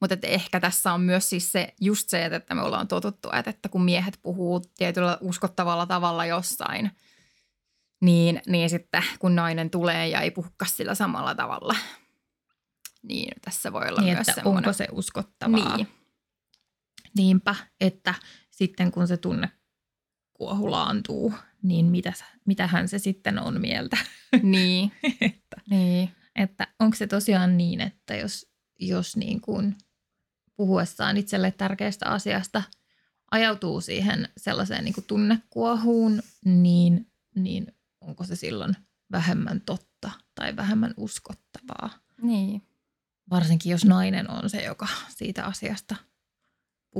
[0.00, 3.50] Mutta että ehkä tässä on myös siis se, just se, että me ollaan totuttu, että,
[3.50, 6.90] että kun miehet puhuu tietyllä uskottavalla tavalla jossain,
[8.00, 11.76] niin, niin sitten kun nainen tulee ja ei puhukaan sillä samalla tavalla,
[13.02, 14.58] niin tässä voi olla Niin, myös että semmoinen.
[14.58, 15.76] onko se uskottavaa.
[15.76, 15.88] Niin.
[17.16, 18.14] Niinpä, että
[18.50, 19.50] sitten kun se tunne
[20.38, 22.12] kuohulaantuu, niin mitä,
[22.44, 23.96] mitähän se sitten on mieltä.
[24.42, 26.10] Niin, että, niin.
[26.36, 29.76] että onko se tosiaan niin, että jos, jos niin kuin
[30.56, 32.62] puhuessaan itselle tärkeästä asiasta
[33.30, 37.66] ajautuu siihen sellaiseen niin kuin tunnekuohuun, niin, niin
[38.00, 38.76] onko se silloin
[39.12, 41.90] vähemmän totta tai vähemmän uskottavaa.
[42.22, 42.62] Niin.
[43.30, 45.96] Varsinkin jos nainen on se, joka siitä asiasta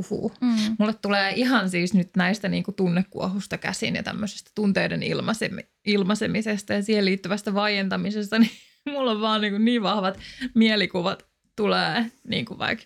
[0.03, 0.33] puhuu.
[0.41, 0.77] Mm.
[0.79, 6.73] Mulle tulee ihan siis nyt näistä niin kuin tunnekuohusta käsin ja tämmöisestä tunteiden ilmaisemi- ilmaisemisesta
[6.73, 8.51] ja siihen liittyvästä vaientamisesta, niin
[8.89, 10.19] mulla on vaan niin, kuin niin vahvat
[10.55, 11.27] mielikuvat
[11.57, 12.85] tulee niin kuin vaikka,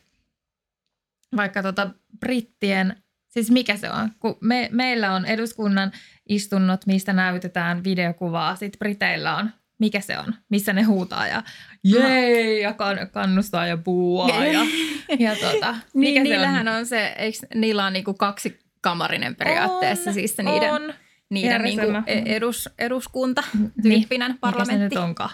[1.36, 1.90] vaikka tota
[2.20, 5.92] brittien, siis mikä se on, kun me, meillä on eduskunnan
[6.28, 9.50] istunnot, mistä näytetään videokuvaa, sitten Briteillä on
[9.82, 11.42] mikä se on, missä ne huutaa ja
[11.84, 14.60] jee ja kan, kannustaa ja puuaa ja,
[15.18, 16.74] ja tota, mikä Niin, se niillähän on?
[16.76, 20.94] on se, eikö niillä on niinku kaksi kamarinen periaatteessa, On, siis se niiden, on.
[21.30, 22.34] niiden niinku järjestelmä.
[22.36, 24.82] edus, eduskunta Niin, tyyppinen Mikä se parlamentti.
[24.94, 25.30] nyt onkaan?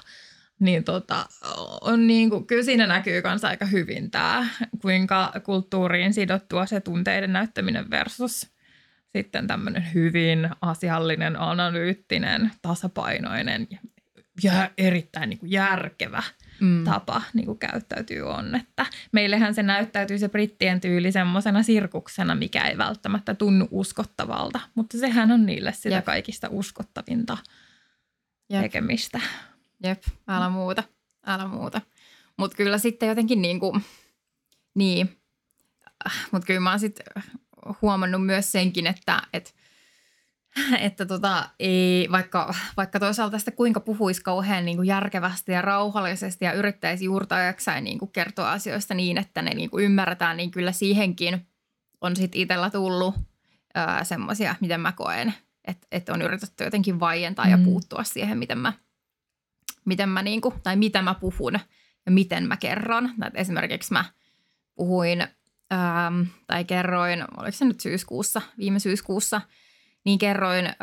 [0.61, 1.27] Niin tota,
[1.81, 4.47] on niin kuin, kyllä siinä näkyy myös aika hyvin tämä,
[4.83, 8.51] kuinka kulttuuriin sidottua se tunteiden näyttäminen versus
[9.17, 13.79] sitten tämmöinen hyvin asiallinen, analyyttinen, tasapainoinen ja,
[14.43, 16.23] ja erittäin niin kuin järkevä
[16.61, 16.85] Mm.
[16.85, 18.55] tapa niin kuin käyttäytyy on.
[18.55, 24.99] Että meillähän se näyttäytyy se brittien tyyli semmoisena sirkuksena, mikä ei välttämättä tunnu uskottavalta, mutta
[24.99, 26.05] sehän on niille sitä Jep.
[26.05, 27.39] kaikista uskottavinta
[28.51, 28.63] Jep.
[28.63, 29.21] tekemistä.
[29.85, 30.83] Jep, älä muuta,
[31.27, 31.81] älä muuta.
[32.37, 33.81] Mutta kyllä sitten jotenkin niinku,
[34.75, 35.19] niin,
[36.33, 37.07] mutta kyllä mä oon sitten
[37.83, 39.51] huomannut myös senkin, että, että
[40.81, 46.45] että tota, ei, vaikka, vaikka toisaalta sitä kuinka puhuisi kauhean niin kuin järkevästi ja rauhallisesti
[46.45, 47.05] ja yrittäisi
[47.47, 51.47] jaksain niin kuin kertoa asioista niin, että ne niin kuin ymmärretään, niin kyllä siihenkin
[52.01, 53.15] on sitten itsellä tullut
[54.03, 55.35] semmoisia, miten mä koen,
[55.65, 57.51] että, että on yritetty jotenkin vaientaa mm.
[57.51, 58.73] ja puuttua siihen, miten mä,
[59.85, 61.53] miten mä niin kuin, tai mitä mä puhun
[62.07, 63.11] ja miten mä kerron.
[63.27, 64.05] Et esimerkiksi mä
[64.75, 65.21] puhuin
[65.73, 69.41] ähm, tai kerroin, oliko se nyt syyskuussa, viime syyskuussa,
[70.05, 70.75] niin kerroin äh,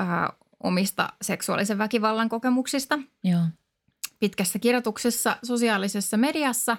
[0.63, 3.41] omista seksuaalisen väkivallan kokemuksista Joo.
[4.20, 6.78] pitkässä kirjoituksessa sosiaalisessa mediassa,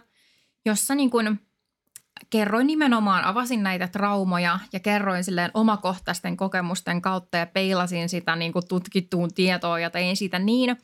[0.64, 1.40] jossa niin kuin
[2.30, 8.52] kerroin nimenomaan, avasin näitä traumoja ja kerroin silleen omakohtaisten kokemusten kautta ja peilasin sitä niin
[8.52, 10.76] kuin tutkittuun tietoon ja tein siitä niin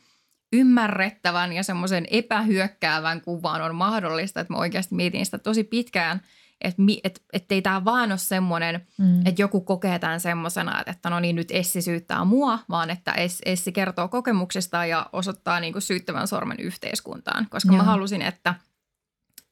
[0.53, 6.21] ymmärrettävän ja semmoisen epähyökkäävän kuvan on mahdollista, että mä oikeasti mietin sitä tosi pitkään,
[6.63, 9.25] että et, ettei tämä vaan ole semmoinen, Mm.
[9.25, 13.41] että joku kokee tämän semmoisena, että, no niin nyt Essi syyttää mua, vaan että Es-
[13.45, 17.47] Essi kertoo kokemuksestaan ja osoittaa niin kuin syyttävän sormen yhteiskuntaan.
[17.49, 17.77] Koska Joo.
[17.77, 18.55] mä halusin, että,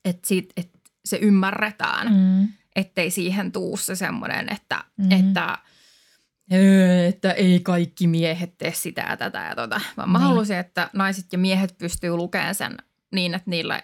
[0.06, 2.48] että, siitä, että se ymmärretään, mm.
[2.76, 5.12] Ettei siihen tuu se semmoinen, että, mm.
[5.12, 5.58] Että,
[6.54, 9.82] "Öö, että ei kaikki miehet tee sitä ja tätä ja tota.
[9.98, 10.28] Vaan mä Niin.
[10.28, 12.78] halusin, että naiset ja miehet pystyy lukemaan sen
[13.12, 13.84] niin, että niille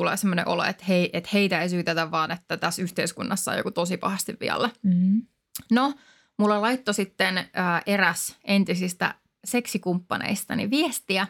[0.00, 3.70] tulee semmoinen olo, että, hei, että heitä ei syytetä, vaan että tässä yhteiskunnassa on joku
[3.70, 4.70] tosi pahasti vielä.
[4.82, 5.22] Mm.
[5.70, 5.94] No,
[6.38, 11.26] mulla laittoi sitten ää, eräs entisistä seksikumppaneistani viestiä.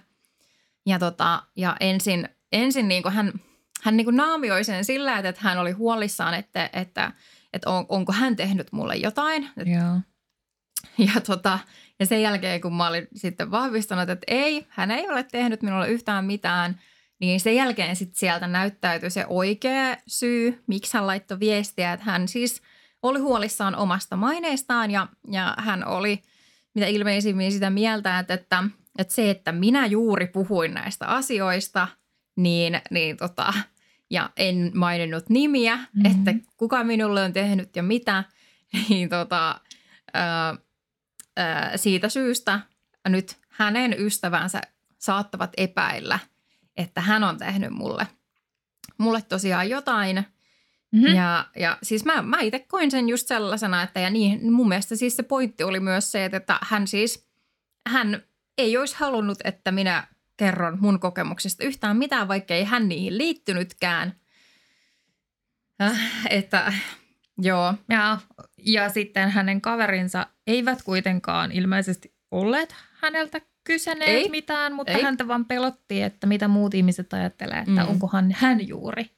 [0.86, 3.32] Ja, tota, ja ensin, ensin niin kuin hän,
[3.82, 7.12] hän niin kuin naamioi sen sillä, että hän oli huolissaan, että, että,
[7.52, 9.50] että on, onko hän tehnyt mulle jotain.
[9.56, 10.00] Joo.
[11.14, 11.58] ja, tota,
[12.00, 15.88] ja sen jälkeen, kun mä olin sitten vahvistanut, että ei, hän ei ole tehnyt minulle
[15.88, 16.80] yhtään mitään,
[17.20, 22.28] niin sen jälkeen sitten sieltä näyttäytyi se oikea syy, miksi hän laittoi viestiä, että hän
[22.28, 22.62] siis
[23.02, 26.22] oli huolissaan omasta maineestaan ja, ja hän oli
[26.74, 28.64] mitä ilmeisimmin sitä mieltä, että, että,
[28.98, 31.88] että se, että minä juuri puhuin näistä asioista,
[32.36, 33.52] niin, niin tota,
[34.10, 35.84] ja en maininnut nimiä, Mhm.
[35.94, 36.28] mm-hmm.
[36.28, 38.24] että kuka minulle on tehnyt ja mitä,
[38.88, 39.60] niin tota,
[40.14, 40.54] ää,
[41.36, 42.60] ää, siitä syystä
[43.08, 44.60] nyt hänen ystävänsä
[44.98, 46.18] saattavat epäillä,
[46.76, 48.06] että hän on tehnyt mulle,
[48.98, 50.16] mulle tosiaan jotain.
[50.92, 51.14] Mm-hmm.
[51.14, 54.96] Ja, ja siis mä, mä itse koin sen just sellaisena, että ja niin, mun mielestä
[54.96, 57.28] siis se pointti oli myös se, että hän siis,
[57.88, 58.22] hän
[58.58, 60.06] ei olisi halunnut, että minä
[60.36, 64.20] kerron mun kokemuksista yhtään mitään, vaikka ei hän niihin liittynytkään.
[65.82, 66.00] Äh,
[66.30, 66.72] että
[67.38, 68.18] joo, Ja,
[68.58, 74.28] ja sitten hänen kaverinsa eivät kuitenkaan ilmeisesti olleet häneltä kysyneet Ei.
[74.28, 75.02] mitään, mutta Ei.
[75.02, 77.88] häntä vaan pelotti, että mitä muut ihmiset ajattelee, että mm.
[77.88, 79.10] onkohan hän juuri.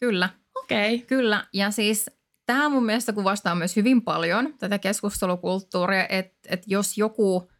[0.00, 0.28] kyllä.
[0.54, 0.94] Okei.
[0.94, 1.06] Okay.
[1.06, 2.10] Kyllä, ja siis
[2.46, 7.50] tämä mun mielestä kuvastaa myös hyvin paljon tätä keskustelukulttuuria, että, että jos joku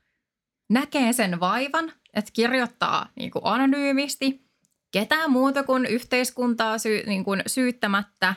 [0.70, 4.44] näkee sen vaivan, että kirjoittaa niin kuin anonyymisti
[4.90, 8.34] ketään muuta kuin yhteiskuntaa sy, niin kuin syyttämättä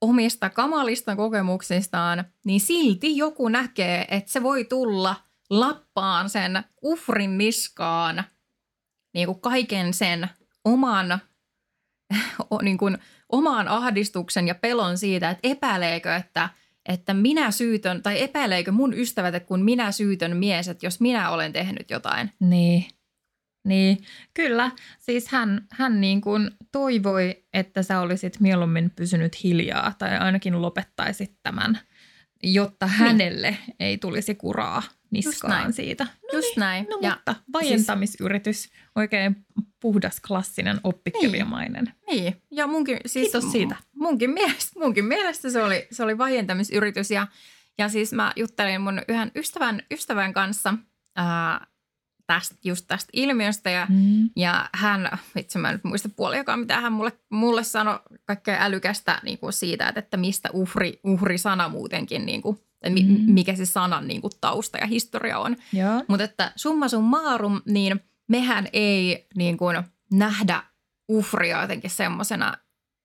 [0.00, 5.16] omista kamalista kokemuksistaan, niin silti joku näkee, että se voi tulla
[5.50, 8.24] lappaan sen uhrin niskaan
[9.14, 10.28] niin kuin kaiken sen
[10.64, 11.18] oman
[12.62, 16.48] niin kuin omaan ahdistuksen ja pelon siitä, että epäileekö, että,
[16.88, 21.30] että minä syytön, tai epäileekö mun ystävät, että kun minä syytön mies, että jos minä
[21.30, 22.32] olen tehnyt jotain.
[22.40, 22.84] Niin.
[23.64, 23.98] Niin,
[24.34, 24.70] kyllä.
[24.98, 31.32] Siis hän, hän niin kuin toivoi, että sä olisit mieluummin pysynyt hiljaa tai ainakin lopettaisit
[31.42, 31.78] tämän,
[32.42, 35.72] jotta hänelle ei tulisi kuraa niskaan näin.
[35.72, 36.04] siitä.
[36.04, 36.86] No Just niin, näin.
[36.90, 39.46] No Ja mutta vaientamisyritys, oikein
[39.80, 41.92] puhdas, klassinen, oppikirjamainen.
[42.10, 43.76] Niin, ja munkin, siis Kiitos siitä.
[43.94, 47.26] Munkin mielestä, munkin mielestä se oli, se oli vaientamisyritys ja,
[47.78, 50.74] ja siis mä juttelin mun yhden ystävän, ystävän kanssa
[51.16, 51.66] ää,
[52.26, 54.30] tästä, just tästä ilmiöstä ja, Mm.
[54.36, 59.20] ja hän, itse mä en nyt muista puoliakaan, mitä hän mulle, mulle sanoi kaikkea älykästä
[59.24, 62.58] niin kuin siitä, että, että mistä uhri, uhri-sana muutenkin, niin kuin,
[62.88, 63.32] mi, Mm.
[63.32, 65.56] mikä se sanan niin kuin tausta ja historia on.
[65.72, 66.04] Joo.
[66.08, 70.62] Mutta että summa summarum, niin mehän ei niin kuin nähdä
[71.08, 72.54] uhria jotenkin semmoisena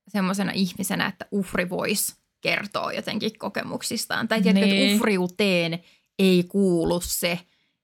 [0.07, 4.27] semmosena ihmisenä, että uhri voisi kertoa jotenkin kokemuksistaan.
[4.27, 4.85] Tai tiedätkö, Niin.
[4.91, 5.79] että uhriuteen
[6.19, 7.39] ei kuulu se,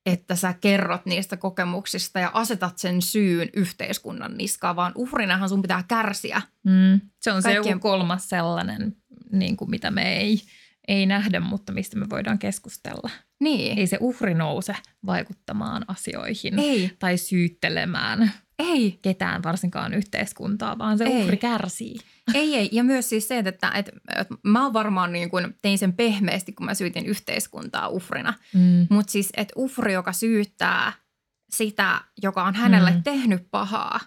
[0.08, 5.84] että sä kerrot niistä kokemuksista ja asetat sen syyn yhteiskunnan niskaan, vaan uhrinahan sun pitää
[5.88, 6.42] kärsiä.
[6.64, 7.02] Mm.
[7.22, 8.96] Se on se Kaikkien- joku kolmas sellainen,
[9.32, 10.42] niin kuin mitä me ei,
[10.88, 13.10] ei nähdä, mutta mistä me voidaan keskustella.
[13.40, 13.78] Niin.
[13.78, 19.00] Ei se uhri nouse vaikuttamaan asioihin Ei, tai syyttelemään ei.
[19.02, 21.24] ketään, varsinkaan yhteiskuntaa, vaan se Ei.
[21.24, 21.96] uhri kärsii.
[22.34, 22.70] Ei, ei.
[22.72, 26.66] Ja myös siis se, että, että, että mä varmaan niin kuin, tein sen pehmeästi, kun
[26.66, 28.34] mä syytin yhteiskuntaa uhrina.
[28.54, 28.88] Mm.
[28.90, 30.94] Mutta siis, että uhri, joka syyttää
[31.50, 33.04] sitä, joka on hänelle mm.
[33.04, 34.00] tehnyt pahaa,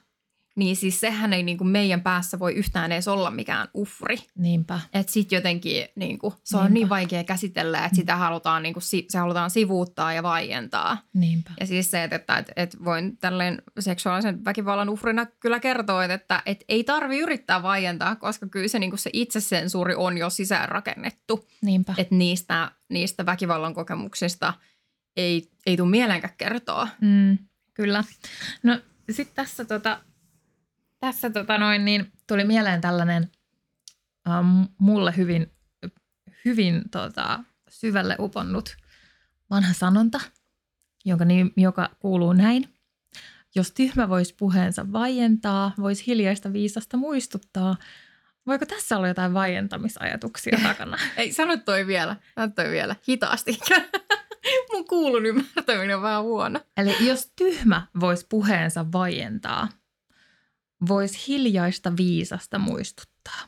[0.57, 4.19] niin siis sehän ei niin kuin meidän päässä voi yhtään edes olla mikään uhri.
[4.35, 4.81] Niinpä.
[4.95, 6.75] Että sit jotenkin niin kuin, se on Niinpä.
[6.75, 10.99] niin vaikea käsitellä, että sitä halutaan, niin kuin, si- se halutaan sivuuttaa ja vaientaa.
[11.15, 11.51] Niinpä.
[11.61, 16.15] Ja siis se, että, että, että, että voin tälleen seksuaalisen väkivallan uhrina kyllä kertoa, että,
[16.15, 20.31] että, että ei tarvi yrittää vaientaa, koska kyllä se, niin kuin se itsesensuuri on jo
[20.31, 21.49] sisäänrakennettu.
[21.63, 21.95] Niinpä.
[21.99, 24.55] Että niistä, niistä väkivallan kokemuksista
[25.17, 26.89] ei, ei tule mielenkään kertoa.
[27.01, 27.39] Mm,
[27.75, 28.05] kyllä.
[28.63, 28.79] No
[29.11, 30.01] sitten tässä, tota,
[31.01, 33.31] tässä tota noin, niin tuli mieleen tällainen
[34.29, 35.53] ähm, mulle hyvin,
[36.45, 38.77] hyvin tota, syvälle uponnut
[39.51, 40.21] vanha sanonta,
[41.05, 42.75] jonka, nim, joka kuuluu näin.
[43.55, 47.77] Jos tyhmä voisi puheensa vaientaa, voisi hiljaista viisasta muistuttaa.
[48.47, 50.99] Voiko tässä olla jotain vaientamisajatuksia takana?
[51.17, 52.17] Ei, sano toi vielä.
[52.35, 52.97] Sano toi vielä.
[53.09, 53.59] Hitaasti.
[54.73, 56.61] Mun kuulun ymmärtäminen on vähän huono.
[56.77, 59.69] Eli jos tyhmä voisi puheensa vaientaa,
[60.89, 63.41] voisi hiljaista viisasta muistuttaa.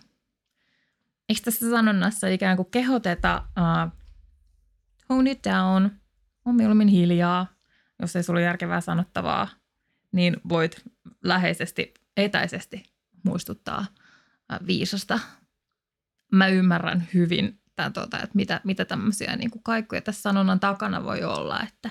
[1.29, 3.99] Eikö tässä sanonnassa ikään kuin kehoteta uh,
[5.09, 5.91] tone it down,
[6.45, 7.47] on mieluummin hiljaa,
[8.01, 9.49] jos ei sulla järkevää sanottavaa,
[10.13, 10.85] niin voit
[11.25, 12.83] läheisesti, etäisesti
[13.25, 13.87] muistuttaa
[14.53, 15.21] uh, viisasta.
[16.33, 21.05] Mä ymmärrän hyvin, tämän, tota, että mitä, mitä tämmöisiä niin kuin kaikkuja tässä sanonnan takana
[21.05, 21.91] voi olla, että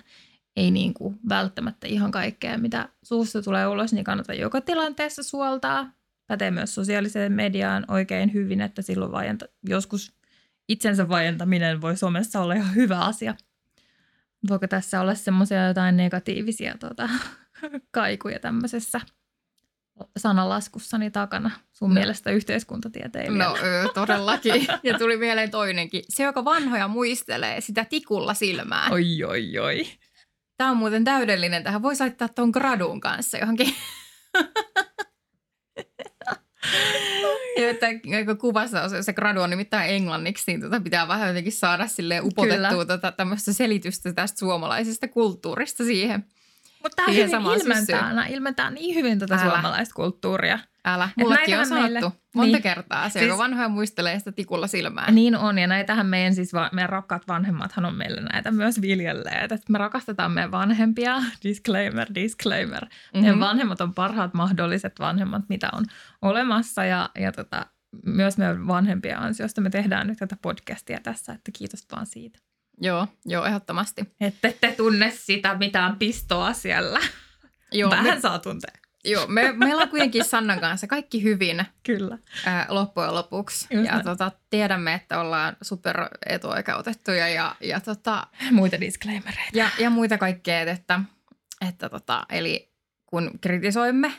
[0.62, 5.91] ei niin kuin välttämättä ihan kaikkea, mitä suusta tulee ulos, niin kannata joka tilanteessa suoltaa.
[6.28, 10.14] Pätee myös sosiaaliseen mediaan oikein hyvin, että silloin vaienta, joskus
[10.70, 13.36] itsensä vaientaminen voi somessa olla ihan hyvä asia.
[14.49, 17.09] Voiko tässä olla semmoisia jotain negatiivisia tota,
[17.91, 19.01] kaikuja tämmöisessä
[20.18, 21.93] sanalaskussani takana sun No.
[21.93, 23.45] mielestä yhteiskuntatieteilijänä?
[23.45, 24.68] No ö, todellakin.
[24.84, 26.03] Ja tuli mieleen toinenkin.
[26.09, 28.88] Se, joka vanhoja muistelee, sitä tikulla silmää.
[28.91, 29.88] Oi, oi, oi.
[30.62, 31.64] Tämä on muuten täydellinen.
[31.64, 33.76] Tähän voisi laittaa tuon gradun kanssa johonkin.
[37.57, 37.88] Ja että
[38.26, 41.88] kun kuvassa on se, se gradu on nimittäin englanniksi, niin tota pitää vähän jotenkin saada
[41.88, 46.26] sille upotettua tota, tämmöistä selitystä tästä suomalaisesta kulttuurista siihen.
[46.84, 49.43] Mutta tämä hyvin ilmentää, ilmentää niin hyvin tätä Älä.
[49.43, 50.59] suomalaista kulttuuria.
[50.86, 52.62] Älä, mullekin on sanottu meille- monta niin.
[52.64, 53.10] kertaa.
[53.10, 55.12] Se, Siis- joka vanhoja muistelee sitä tikulla silmää.
[55.12, 59.52] Niin on, ja näitähän meidän siis, va- meidän rakkaat vanhemmathan on meille näitä myös viljelleet,
[59.52, 62.86] että me rakastetaan meidän vanhempia, disclaimer, disclaimer.
[62.86, 63.22] Mm-hmm.
[63.22, 65.86] Meidän vanhemmat on parhaat mahdolliset vanhemmat, mitä on
[66.22, 67.66] olemassa, ja, ja tota,
[68.06, 72.40] myös meidän vanhempien ansiosta me tehdään nyt tätä podcastia tässä, että kiitos vaan siitä.
[72.82, 74.02] Joo, joo, ehdottomasti.
[74.22, 77.00] Että ette tunne sitä mitään pistoa siellä.
[77.72, 78.72] Joo, Vähän me, saa tuntea.
[79.06, 82.18] Joo me, meillä on kuitenkin Sannan kanssa kaikki hyvin Kyllä.
[82.45, 83.68] ää, loppujen lopuksi.
[83.72, 84.06] Just ja näin.
[84.06, 89.52] tota, tiedämme, että ollaan super etuoikeutettuja ja, ja, tota, Muita disclaimereita.
[89.54, 90.99] ja, ja muita kaikkea, että,
[91.70, 92.72] että tota, eli
[93.06, 94.12] kun kritisoimme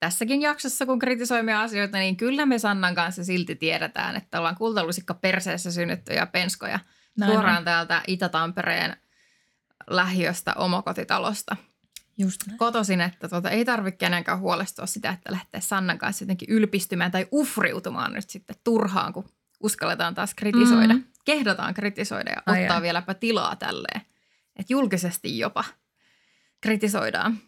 [0.00, 5.14] tässäkin jaksossa, kun kritisoimme asioita, niin kyllä me Sannan kanssa silti tiedetään, että ollaan kultalusikka
[5.14, 6.80] perseessä synnyttyjä penskoja
[7.18, 7.64] Näin suoraan on.
[7.64, 8.96] täältä Itä-Tampereen
[9.90, 11.56] lähiöstä omakotitalosta.
[12.18, 12.58] Just näin.
[12.58, 17.26] Kotosin, että tota, ei tarvitse kenenkään huolestua sitä, että lähtee Sannan kanssa jotenkin ylpistymään tai
[17.32, 19.24] ufriutumaan nyt sitten turhaan, kun
[19.60, 20.94] uskalletaan taas kritisoida.
[20.94, 21.04] Mm.
[21.24, 22.82] kehdataan kritisoida ja Ai ottaa ai.
[22.82, 24.00] vieläpä tilaa tälleen.
[24.56, 25.64] Että julkisesti jopa
[26.60, 27.38] kritisoidaan.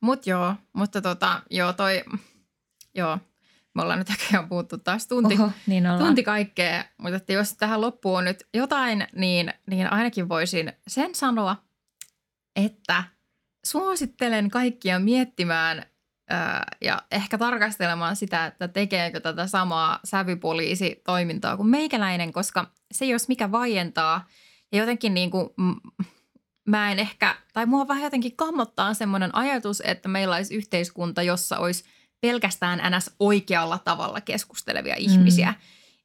[0.00, 2.04] Mut joo, mutta tota, joo toi,
[2.94, 3.18] joo,
[3.74, 6.04] me ollaan nyt näköjään puhuttu taas tunti, Oho, niin ollaan.
[6.06, 11.14] tunti kaikkea, mutta että jos tähän loppuun on nyt jotain, niin, niin ainakin voisin sen
[11.14, 11.56] sanoa,
[12.56, 13.04] että
[13.64, 15.86] suosittelen kaikkia miettimään
[16.30, 23.28] ää, ja ehkä tarkastelemaan sitä, että tekeekö tätä samaa sävypoliisi-toimintaa kuin meikäläinen, koska se jos
[23.28, 24.28] mikä vaientaa
[24.72, 25.76] ja jotenkin niin kuin, mm,
[26.68, 31.58] mä en ehkä, tai mua vähän jotenkin kammottaa semmoinen ajatus, että meillä olisi yhteiskunta, jossa
[31.58, 31.84] olisi
[32.20, 33.10] pelkästään ns.
[33.18, 35.50] oikealla tavalla keskustelevia ihmisiä.
[35.50, 35.56] Mm.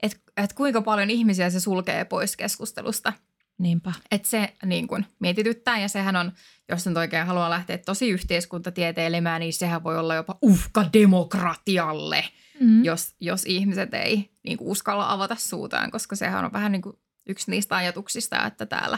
[0.03, 3.13] Että et kuinka paljon ihmisiä se sulkee pois keskustelusta.
[3.57, 3.93] Niinpä.
[4.11, 6.31] Että se niin kun, mietityttää ja sehän on,
[6.69, 12.25] jos nyt oikein haluaa lähteä tosi yhteiskuntatieteilemään, niin sehän voi olla jopa uhka demokratialle,
[12.59, 12.83] Mm.
[12.83, 16.95] jos, jos ihmiset ei niin kuin uskalla avata suutaan, koska sehän on vähän niin kuin
[17.29, 18.97] yksi niistä ajatuksista, että täällä,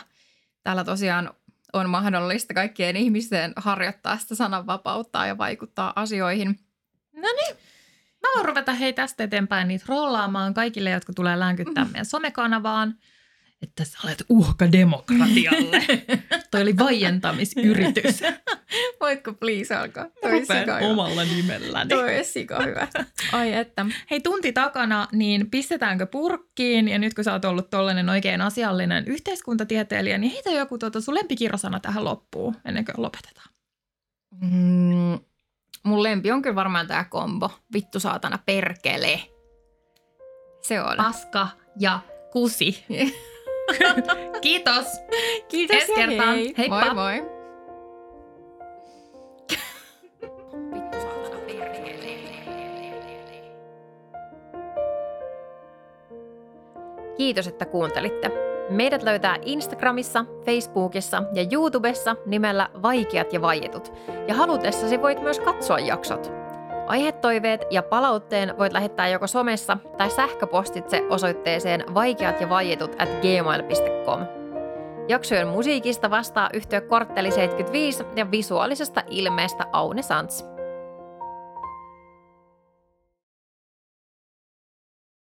[0.64, 1.34] täällä tosiaan
[1.74, 6.60] on mahdollista kaikkien ihmisten harjoittaa sitä sananvapautta ja vaikuttaa asioihin.
[8.22, 12.96] Mä voin ruveta hei tästä eteenpäin niitä rollaamaan kaikille, jotka tulee länkyttää meidän somekanavaan,
[13.62, 15.86] että sä olet uhka demokratialle.
[16.52, 18.22] Toi oli vaientamisyritys.
[19.02, 20.06] Voitko please alkaa?
[20.22, 20.78] Toi Rupean hyvä.
[20.78, 21.90] omalla nimelläni.
[21.90, 22.88] Toi on sika hyvä.
[23.32, 23.86] Ai että.
[24.12, 26.88] Hei, tunti takana, niin pistetäänkö purkkiin?
[26.88, 31.16] Ja nyt kun sä oot ollut tollainen oikein asiallinen yhteiskuntatieteilijä, niin heitä joku tuota sun
[31.16, 33.50] lempikirrosana tähän loppuun, ennen kuin lopetetaan.
[34.42, 35.20] Mm,
[35.84, 37.52] mun lempi on kyllä varmaan tää kombo.
[37.74, 39.22] Vittu saatana perkele.
[40.62, 40.98] Se on.
[40.98, 41.48] Paska
[41.80, 42.00] ja
[42.32, 42.86] kusi.
[44.42, 44.86] Kiitos.
[45.48, 46.36] Kiitos ensi ja kertaan.
[46.36, 46.54] hei.
[46.58, 46.94] Heippa.
[46.94, 47.40] Moi moi.
[57.18, 58.32] Kiitos, että kuuntelitte.
[58.70, 63.94] Meidät löytää Instagramissa, Facebookissa ja YouTubessa nimellä Vaikeat ja vaietut.
[64.28, 66.39] Ja halutessasi voit myös katsoa jaksot.
[66.90, 74.22] Aihetoiveet ja palautteen voit lähettää joko somessa tai sähköpostitse osoitteeseen vaikeat ja vaietut at gmail.com.
[75.08, 80.46] Jaksojen musiikista vastaa yhtiö Kortteli 75 ja visuaalisesta ilmeestä Aune Sants.